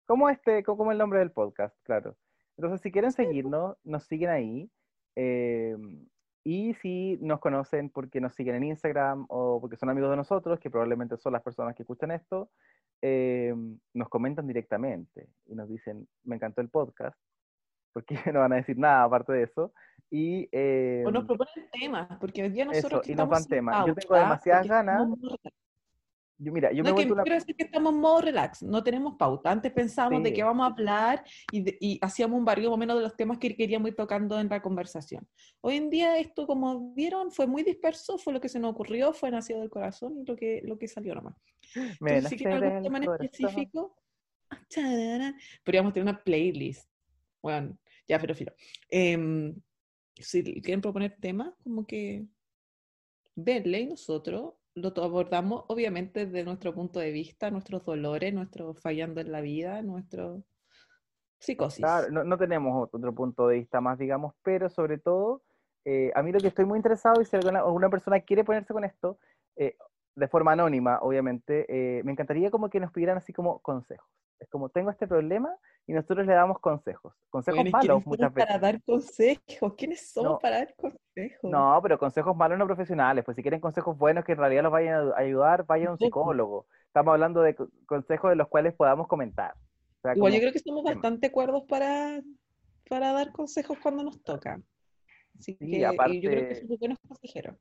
[0.06, 2.16] como este, co- como el nombre del podcast, claro.
[2.56, 4.70] Entonces, si quieren seguirnos, nos siguen ahí.
[5.16, 5.76] eh,
[6.44, 10.60] y si nos conocen porque nos siguen en Instagram o porque son amigos de nosotros,
[10.60, 12.50] que probablemente son las personas que escuchan esto,
[13.00, 13.54] eh,
[13.94, 17.18] nos comentan directamente y nos dicen, me encantó el podcast,
[17.94, 19.72] porque no van a decir nada aparte de eso.
[20.10, 23.48] Y, eh, O nos proponen temas, porque hoy día nosotros eso, que y nos sin
[23.48, 23.86] temas.
[23.86, 25.00] Yo tengo demasiadas ganas.
[25.00, 25.40] estamos.
[26.38, 29.14] Yo, mira, yo No, me que quiero decir que estamos en modo relax, no tenemos
[29.16, 29.50] pauta.
[29.50, 30.34] Antes pensábamos de Sí.
[30.36, 33.16] qué vamos a hablar y, de- y hacíamos un barrio más o menos de los
[33.16, 35.28] temas que queríamos ir tocando en la conversación.
[35.60, 39.12] Hoy en día esto, como vieron, fue muy disperso, fue lo que se nos ocurrió,
[39.12, 41.36] fue nacido del corazón y lo que, lo que salió nomás.
[42.00, 43.96] me Entonces, si quieren algún tema en específico,
[44.50, 45.32] ah,
[45.64, 46.90] podríamos tener una playlist.
[47.42, 47.78] Bueno,
[48.08, 48.52] ya, pero filo.
[48.90, 49.54] Em,
[50.16, 52.26] si quieren proponer temas, como que
[53.36, 59.20] verle y nosotros lo abordamos, obviamente, desde nuestro punto de vista, nuestros dolores, nuestro fallando
[59.20, 60.42] en la vida, nuestro
[61.38, 61.84] psicosis.
[61.84, 65.42] Claro, no, no tenemos otro punto de vista más, digamos, pero sobre todo,
[65.84, 68.72] eh, a mí lo que estoy muy interesado, y si alguna, alguna persona quiere ponerse
[68.72, 69.18] con esto,
[69.56, 69.76] eh,
[70.16, 74.08] de forma anónima, obviamente, eh, me encantaría como que nos pidieran así como consejos.
[74.40, 75.54] Es como, tengo este problema
[75.86, 77.14] y nosotros le damos consejos.
[77.30, 78.60] Consejos Bueno, ¿quiénes malos muchas para veces.
[78.60, 79.74] dar consejos?
[79.76, 80.38] ¿Quiénes somos No.
[80.38, 81.50] para dar consejos?
[81.50, 83.24] No, pero consejos malos no profesionales.
[83.24, 85.98] Pues si quieren consejos buenos que en realidad los vayan a ayudar, vayan a un
[85.98, 86.66] psicólogo.
[86.86, 89.54] Estamos hablando de co- consejos de los cuales podamos comentar.
[89.98, 92.20] O sea, Igual yo creo que somos bastante cuerdos para,
[92.88, 94.60] para dar consejos cuando nos toca.
[95.38, 97.56] Así Sí, que y yo creo aparte- que somos buenos consejeros.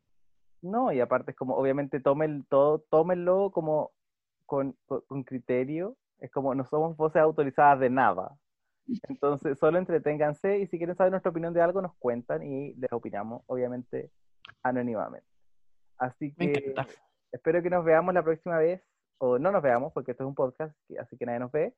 [0.61, 3.91] No, y aparte es como, obviamente, tomen todo, tómenlo como
[4.45, 4.75] con-
[5.07, 5.95] con criterio.
[6.23, 8.33] Es como, no somos voces autorizadas de nada.
[9.09, 12.93] Entonces, solo entreténganse y si quieren saber nuestra opinión de algo, nos cuentan y les
[12.93, 14.09] opinamos, obviamente,
[14.63, 15.27] anónimamente.
[15.97, 16.73] Así que
[17.31, 18.81] espero que nos veamos la próxima vez,
[19.17, 21.75] o no nos veamos, porque esto es un podcast, así que nadie nos ve.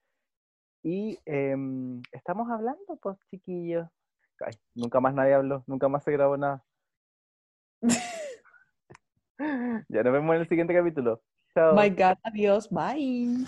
[0.84, 3.88] Y em, estamos hablando, pues, chiquillos.
[4.42, 6.64] Ay, nunca más nadie habló, nunca más se grabó nada.
[9.90, 11.24] ya nos vemos en el siguiente capítulo.
[11.56, 11.74] Chao.
[11.74, 13.48] My God, adiós, bye.